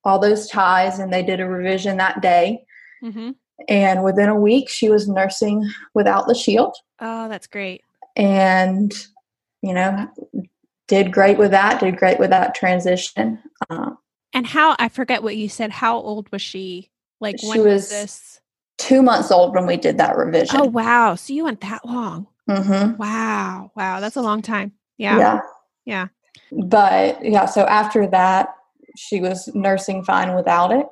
all 0.07 0.19
those 0.19 0.49
ties 0.49 0.99
and 0.99 1.13
they 1.13 1.23
did 1.23 1.41
a 1.41 1.47
revision 1.47 1.97
that 1.97 2.21
day 2.23 2.65
mm-hmm. 3.03 3.31
and 3.69 4.03
within 4.03 4.29
a 4.29 4.41
week 4.41 4.69
she 4.69 4.89
was 4.89 5.09
nursing 5.09 5.69
without 5.95 6.27
the 6.27 6.35
shield 6.35 6.75
oh 7.01 7.29
that's 7.29 7.47
great 7.47 7.83
and 8.17 9.07
you 9.63 9.75
know 9.75 10.09
did 10.89 11.13
great 11.13 11.37
with 11.37 11.51
that 11.51 11.81
did 11.81 11.97
great 11.97 12.19
with 12.19 12.31
that 12.31 12.55
transition 12.55 13.39
um, 13.69 13.99
and 14.33 14.47
how 14.47 14.75
i 14.79 14.89
forget 14.89 15.23
what 15.23 15.37
you 15.37 15.49
said 15.49 15.71
how 15.71 15.97
old 15.99 16.31
was 16.33 16.41
she 16.41 16.91
like 17.21 17.39
she 17.39 17.59
was, 17.59 17.59
was 17.59 17.89
this 17.91 18.41
two 18.79 19.03
months 19.03 19.31
old 19.31 19.55
when 19.55 19.67
we 19.67 19.77
did 19.77 19.99
that 19.99 20.17
revision. 20.17 20.61
Oh 20.61 20.65
wow! 20.65 21.15
So 21.15 21.33
you 21.33 21.45
went 21.45 21.61
that 21.63 21.85
long? 21.85 22.27
Mm-hmm. 22.49 22.97
Wow, 22.97 23.73
wow, 23.75 24.01
that's 24.01 24.17
a 24.17 24.23
long 24.23 24.43
time. 24.43 24.73
Yeah, 24.99 25.19
yeah, 25.19 25.41
yeah. 25.85 26.09
But 26.53 27.25
yeah, 27.25 27.47
so 27.47 27.63
after 27.63 28.07
that, 28.09 28.55
she 28.97 29.21
was 29.21 29.49
nursing 29.55 30.05
fine 30.05 30.35
without 30.35 30.73
it. 30.73 30.87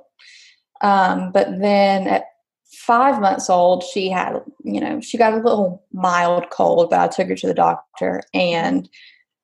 Um, 0.81 1.33
but 1.33 1.61
then 1.61 2.07
at 2.07 2.25
five 2.73 3.21
months 3.21 3.49
old, 3.49 3.85
she 3.85 4.11
had, 4.11 4.40
you 4.64 4.81
know, 4.81 5.01
she 5.01 5.17
got 5.17 5.33
a 5.33 5.38
little 5.38 5.85
mild 5.93 6.51
cold, 6.51 6.90
but 6.90 7.01
I 7.01 7.09
took 7.09 7.29
her 7.29 7.37
to 7.37 7.47
the 7.47 7.55
doctor 7.55 8.23
and 8.33 8.88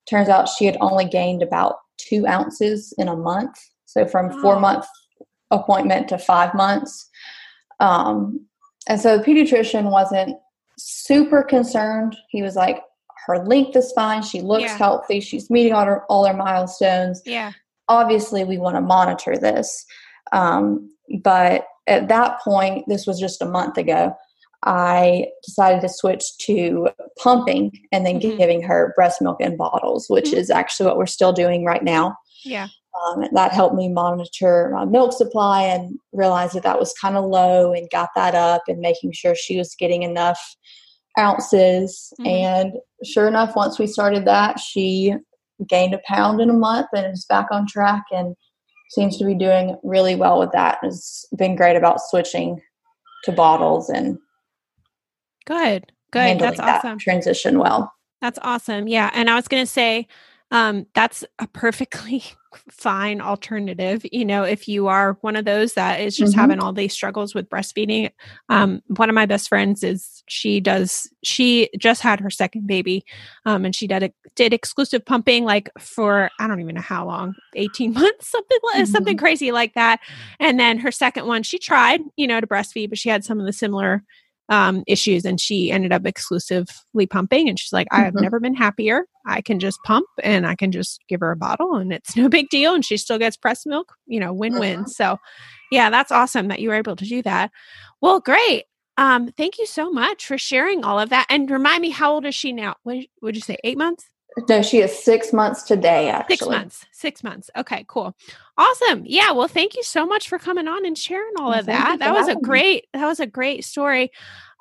turns 0.08 0.28
out 0.28 0.48
she 0.48 0.66
had 0.66 0.76
only 0.80 1.04
gained 1.04 1.42
about 1.42 1.76
two 1.96 2.26
ounces 2.26 2.92
in 2.98 3.08
a 3.08 3.16
month. 3.16 3.56
So 3.86 4.06
from 4.06 4.40
four 4.40 4.58
month 4.58 4.86
appointment 5.50 6.08
to 6.08 6.18
five 6.18 6.54
months. 6.54 7.08
Um, 7.80 8.46
and 8.88 9.00
so 9.00 9.18
the 9.18 9.24
pediatrician 9.24 9.90
wasn't 9.90 10.36
super 10.78 11.42
concerned. 11.42 12.16
He 12.28 12.42
was 12.42 12.56
like, 12.56 12.82
her 13.26 13.44
length 13.44 13.76
is 13.76 13.92
fine. 13.92 14.22
She 14.22 14.40
looks 14.40 14.64
yeah. 14.64 14.78
healthy. 14.78 15.20
She's 15.20 15.50
meeting 15.50 15.72
all 15.72 15.84
her, 15.84 16.04
all 16.08 16.26
her 16.26 16.34
milestones. 16.34 17.22
Yeah. 17.24 17.52
Obviously, 17.90 18.44
we 18.44 18.56
want 18.56 18.76
to 18.76 18.80
monitor 18.80 19.36
this. 19.36 19.84
Um, 20.32 20.88
but 21.22 21.64
at 21.86 22.08
that 22.08 22.40
point, 22.40 22.84
this 22.86 23.06
was 23.06 23.18
just 23.18 23.42
a 23.42 23.46
month 23.46 23.76
ago, 23.76 24.14
I 24.64 25.26
decided 25.42 25.80
to 25.80 25.88
switch 25.88 26.24
to 26.42 26.90
pumping 27.18 27.72
and 27.92 28.06
then 28.06 28.20
mm-hmm. 28.20 28.38
giving 28.38 28.62
her 28.62 28.92
breast 28.94 29.20
milk 29.20 29.40
in 29.40 29.56
bottles, 29.56 30.06
which 30.08 30.26
mm-hmm. 30.26 30.36
is 30.36 30.50
actually 30.50 30.86
what 30.86 30.98
we're 30.98 31.06
still 31.06 31.32
doing 31.32 31.64
right 31.64 31.82
now. 31.82 32.16
Yeah. 32.44 32.68
Um, 33.06 33.24
that 33.32 33.52
helped 33.52 33.74
me 33.74 33.88
monitor 33.88 34.70
my 34.74 34.84
milk 34.84 35.12
supply 35.12 35.62
and 35.62 35.98
realize 36.12 36.52
that 36.52 36.62
that 36.64 36.78
was 36.78 36.92
kind 37.00 37.16
of 37.16 37.24
low 37.24 37.72
and 37.72 37.88
got 37.90 38.10
that 38.16 38.34
up 38.34 38.62
and 38.68 38.78
making 38.78 39.12
sure 39.12 39.34
she 39.34 39.56
was 39.56 39.74
getting 39.78 40.02
enough 40.02 40.56
ounces. 41.18 42.12
Mm-hmm. 42.20 42.28
And 42.28 42.72
sure 43.04 43.28
enough, 43.28 43.56
once 43.56 43.78
we 43.78 43.86
started 43.86 44.26
that, 44.26 44.60
she 44.60 45.14
gained 45.68 45.94
a 45.94 46.00
pound 46.06 46.40
in 46.40 46.50
a 46.50 46.54
month 46.54 46.88
and 46.94 47.12
is 47.12 47.24
back 47.24 47.46
on 47.50 47.66
track 47.66 48.04
and 48.12 48.34
seems 48.90 49.16
to 49.18 49.24
be 49.24 49.34
doing 49.34 49.76
really 49.82 50.14
well 50.14 50.38
with 50.38 50.52
that. 50.52 50.78
Has 50.82 51.24
been 51.36 51.56
great 51.56 51.76
about 51.76 52.00
switching 52.00 52.60
to 53.24 53.32
bottles 53.32 53.88
and 53.88 54.18
good, 55.44 55.92
good. 56.10 56.38
That's 56.38 56.60
awesome. 56.60 56.98
That 56.98 57.00
transition 57.00 57.58
well. 57.58 57.92
That's 58.20 58.38
awesome. 58.42 58.88
Yeah, 58.88 59.10
and 59.14 59.30
I 59.30 59.36
was 59.36 59.48
going 59.48 59.62
to 59.62 59.70
say 59.70 60.06
um, 60.50 60.86
that's 60.94 61.24
a 61.38 61.46
perfectly 61.46 62.24
fine 62.70 63.20
alternative. 63.20 64.04
You 64.10 64.24
know, 64.24 64.42
if 64.42 64.66
you 64.66 64.88
are 64.88 65.16
one 65.20 65.36
of 65.36 65.44
those 65.44 65.74
that 65.74 66.00
is 66.00 66.16
just 66.16 66.32
mm-hmm. 66.32 66.40
having 66.40 66.58
all 66.58 66.72
these 66.72 66.92
struggles 66.92 67.34
with 67.34 67.48
breastfeeding. 67.48 68.10
Um, 68.48 68.82
one 68.88 69.08
of 69.08 69.14
my 69.14 69.26
best 69.26 69.48
friends 69.48 69.84
is 69.84 70.24
she 70.28 70.60
does, 70.60 71.08
she 71.22 71.70
just 71.78 72.02
had 72.02 72.20
her 72.20 72.30
second 72.30 72.66
baby 72.66 73.04
um, 73.46 73.64
and 73.64 73.74
she 73.74 73.86
did, 73.86 74.12
did 74.34 74.52
exclusive 74.52 75.04
pumping 75.04 75.44
like 75.44 75.70
for, 75.78 76.30
I 76.40 76.48
don't 76.48 76.60
even 76.60 76.74
know 76.74 76.80
how 76.80 77.06
long, 77.06 77.34
18 77.54 77.92
months, 77.94 78.28
something 78.28 78.58
mm-hmm. 78.74 78.84
something 78.86 79.16
crazy 79.16 79.52
like 79.52 79.74
that. 79.74 80.00
And 80.40 80.58
then 80.58 80.78
her 80.78 80.90
second 80.90 81.26
one, 81.26 81.44
she 81.44 81.58
tried, 81.58 82.00
you 82.16 82.26
know, 82.26 82.40
to 82.40 82.46
breastfeed, 82.46 82.88
but 82.88 82.98
she 82.98 83.08
had 83.08 83.24
some 83.24 83.38
of 83.38 83.46
the 83.46 83.52
similar 83.52 84.02
um, 84.50 84.82
issues 84.88 85.24
and 85.24 85.40
she 85.40 85.70
ended 85.70 85.92
up 85.92 86.04
exclusively 86.04 87.06
pumping 87.08 87.48
and 87.48 87.58
she's 87.58 87.72
like 87.72 87.86
i 87.92 88.00
have 88.00 88.14
mm-hmm. 88.14 88.24
never 88.24 88.40
been 88.40 88.54
happier 88.54 89.04
i 89.30 89.40
can 89.40 89.58
just 89.58 89.78
pump 89.84 90.06
and 90.22 90.46
i 90.46 90.54
can 90.54 90.72
just 90.72 91.00
give 91.08 91.20
her 91.20 91.30
a 91.30 91.36
bottle 91.36 91.76
and 91.76 91.92
it's 91.92 92.16
no 92.16 92.28
big 92.28 92.48
deal 92.50 92.74
and 92.74 92.84
she 92.84 92.96
still 92.96 93.18
gets 93.18 93.36
breast 93.36 93.66
milk 93.66 93.94
you 94.06 94.20
know 94.20 94.32
win-win 94.32 94.80
uh-huh. 94.80 94.88
so 94.88 95.16
yeah 95.70 95.90
that's 95.90 96.12
awesome 96.12 96.48
that 96.48 96.60
you 96.60 96.68
were 96.68 96.74
able 96.74 96.96
to 96.96 97.04
do 97.04 97.22
that 97.22 97.50
well 98.00 98.20
great 98.20 98.64
um, 98.96 99.28
thank 99.28 99.56
you 99.56 99.64
so 99.64 99.90
much 99.90 100.26
for 100.26 100.36
sharing 100.36 100.84
all 100.84 100.98
of 100.98 101.08
that 101.08 101.24
and 101.30 101.50
remind 101.50 101.80
me 101.80 101.88
how 101.88 102.12
old 102.12 102.26
is 102.26 102.34
she 102.34 102.52
now 102.52 102.74
what 102.82 102.98
would 103.22 103.34
you 103.34 103.40
say 103.40 103.56
eight 103.64 103.78
months 103.78 104.10
no, 104.48 104.62
she 104.62 104.78
is 104.78 104.96
six 104.96 105.32
months 105.32 105.62
today, 105.62 106.08
actually. 106.08 106.36
Six 106.36 106.48
months. 106.48 106.86
Six 106.92 107.24
months. 107.24 107.50
Okay, 107.56 107.84
cool. 107.88 108.14
Awesome. 108.56 109.02
Yeah. 109.04 109.32
Well, 109.32 109.48
thank 109.48 109.76
you 109.76 109.82
so 109.82 110.06
much 110.06 110.28
for 110.28 110.38
coming 110.38 110.68
on 110.68 110.86
and 110.86 110.96
sharing 110.96 111.32
all 111.38 111.52
of 111.52 111.66
that. 111.66 111.98
That 111.98 112.14
was 112.14 112.28
a 112.28 112.36
great, 112.36 112.86
me. 112.94 113.00
that 113.00 113.06
was 113.06 113.20
a 113.20 113.26
great 113.26 113.64
story. 113.64 114.10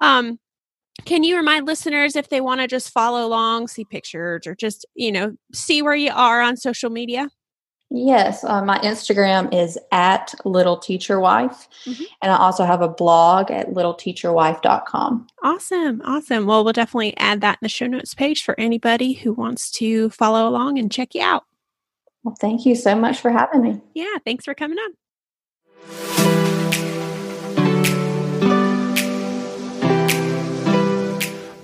Um, 0.02 0.40
can 1.06 1.24
you 1.24 1.36
remind 1.36 1.66
listeners 1.66 2.16
if 2.16 2.30
they 2.30 2.42
want 2.42 2.62
to 2.62 2.68
just 2.68 2.92
follow 2.92 3.26
along, 3.26 3.68
see 3.68 3.86
pictures, 3.86 4.46
or 4.46 4.56
just, 4.56 4.86
you 4.96 5.12
know, 5.12 5.36
see 5.54 5.82
where 5.82 5.96
you 5.96 6.12
are 6.14 6.42
on 6.42 6.58
social 6.58 6.90
media? 6.90 7.30
Yes, 7.92 8.44
uh, 8.44 8.64
my 8.64 8.78
Instagram 8.80 9.52
is 9.52 9.78
at 9.92 10.36
Little 10.46 10.78
Teacher 10.78 11.20
Wife, 11.20 11.68
mm-hmm. 11.86 12.04
and 12.22 12.32
I 12.32 12.38
also 12.38 12.64
have 12.64 12.82
a 12.82 12.88
blog 12.88 13.50
at 13.50 13.70
littleteacherwife.com. 13.70 15.28
Awesome, 15.44 16.02
awesome. 16.06 16.46
Well, 16.46 16.64
we'll 16.64 16.74
definitely 16.74 17.18
add 17.18 17.42
that 17.42 17.54
in 17.56 17.66
the 17.66 17.70
show 17.70 17.88
notes 17.88 18.14
page 18.14 18.44
for 18.44 18.60
anybody 18.60 19.14
who 19.14 19.34
wants 19.34 19.72
to 19.72 20.12
follow 20.12 20.48
along 20.48 20.78
and 20.78 20.92
check 20.92 21.16
you 21.16 21.24
out. 21.24 21.46
Well, 22.24 22.36
thank 22.40 22.64
you 22.66 22.76
so 22.76 22.96
much 22.96 23.20
for 23.22 23.32
having 23.32 23.64
me. 23.64 23.82
Yeah, 23.96 24.18
thanks 24.24 24.46
for 24.46 24.54
coming 24.54 24.78
on. 24.78 26.49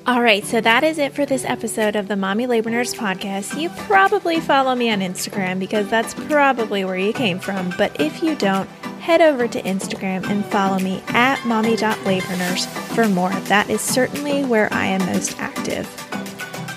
All 0.08 0.22
right, 0.22 0.46
so 0.46 0.62
that 0.62 0.84
is 0.84 1.00
it 1.00 1.14
for 1.14 1.26
this 1.26 1.44
episode 1.46 1.96
of 1.96 2.08
the 2.08 2.16
Mommy 2.16 2.46
Labor 2.46 2.70
Nurse 2.70 2.94
podcast. 2.94 3.60
You 3.60 3.70
probably 3.70 4.40
follow 4.40 4.76
me 4.76 4.92
on 4.92 5.00
Instagram 5.00 5.58
because 5.58 5.90
that's 5.90 6.14
probably 6.14 6.86
where 6.86 6.96
you 6.96 7.12
came 7.12 7.40
from. 7.40 7.74
But 7.76 8.00
if 8.00 8.22
you 8.22 8.36
don't, 8.36 8.70
head 9.00 9.22
over 9.22 9.48
to 9.48 9.60
Instagram 9.64 10.30
and 10.30 10.46
follow 10.46 10.78
me 10.78 11.02
at 11.08 11.44
mommy.labornurse 11.48 12.68
for 12.94 13.10
more. 13.10 13.32
That 13.32 13.72
is 13.72 13.82
certainly 13.82 14.46
where 14.46 14.72
I 14.72 14.86
am 14.86 15.04
most 15.08 15.40
active. 15.40 15.90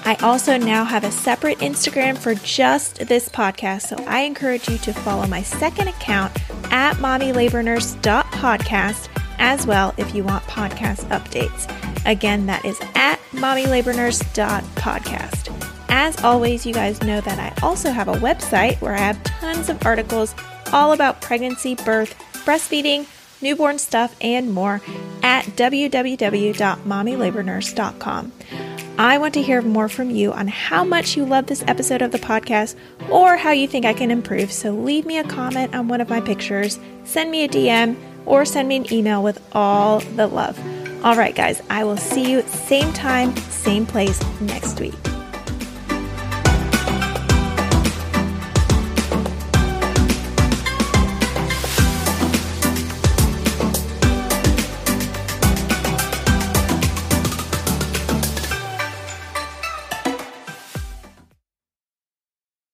I 0.07 0.17
also 0.23 0.57
now 0.57 0.85
have 0.85 1.05
a 1.05 1.11
separate 1.11 1.59
Instagram 1.59 2.17
for 2.17 2.35
just 2.37 3.09
this 3.09 3.29
podcast, 3.29 3.89
so 3.89 4.03
I 4.07 4.21
encourage 4.21 4.71
you 4.71 4.79
to 4.79 4.95
follow 4.95 5.27
my 5.27 5.43
second 5.43 5.89
account 5.89 6.35
at 6.73 6.97
mommylabornurse.podcast 6.97 9.09
as 9.39 9.67
well 9.67 9.93
if 9.99 10.15
you 10.15 10.25
want 10.25 10.45
podcast 10.45 11.05
updates. 11.11 11.88
Again, 12.07 12.47
that 12.47 12.65
is 12.65 12.79
at 12.95 13.19
mommylabornurse.podcast. 13.33 15.65
As 15.91 16.23
always, 16.23 16.67
you 16.67 16.75
guys 16.75 17.03
know 17.03 17.21
that 17.21 17.39
I 17.39 17.53
also 17.67 17.91
have 17.91 18.09
a 18.09 18.15
website 18.15 18.81
where 18.81 18.95
I 18.95 18.99
have 18.99 19.23
tons 19.25 19.69
of 19.69 19.85
articles 19.85 20.35
all 20.73 20.93
about 20.93 21.21
pregnancy, 21.21 21.75
birth, 21.75 22.15
breastfeeding, 22.45 23.07
newborn 23.41 23.79
stuff, 23.79 24.17
and 24.21 24.53
more 24.53 24.81
at 25.23 25.45
www.mommylabornurse.com. 25.45 28.33
I 29.01 29.17
want 29.19 29.35
to 29.35 29.43
hear 29.43 29.63
more 29.63 29.89
from 29.89 30.11
you 30.11 30.33
on 30.33 30.49
how 30.49 30.83
much 30.83 31.17
you 31.17 31.25
love 31.25 31.47
this 31.47 31.63
episode 31.69 32.03
of 32.03 32.11
the 32.11 32.19
podcast 32.19 32.75
or 33.09 33.37
how 33.37 33.53
you 33.53 33.69
think 33.69 33.87
I 33.87 33.93
can 33.93 34.11
improve. 34.11 34.51
So 34.51 34.73
leave 34.73 35.07
me 35.07 35.19
a 35.19 35.25
comment 35.25 35.73
on 35.75 35.87
one 35.87 36.01
of 36.01 36.09
my 36.09 36.21
pictures, 36.21 36.81
send 37.05 37.31
me 37.31 37.45
a 37.45 37.49
DM, 37.49 37.95
or 38.27 38.45
send 38.45 38.67
me 38.69 38.75
an 38.77 38.93
email 38.93 39.23
with 39.23 39.41
all 39.55 40.01
the 40.01 40.27
love. 40.27 40.59
All 41.05 41.17
right, 41.17 41.35
guys, 41.35 41.63
I 41.71 41.85
will 41.85 41.97
see 41.97 42.29
you 42.29 42.43
same 42.43 42.93
time, 42.93 43.37
same 43.37 43.87
place 43.87 44.21
next 44.41 44.81
week. 44.81 44.95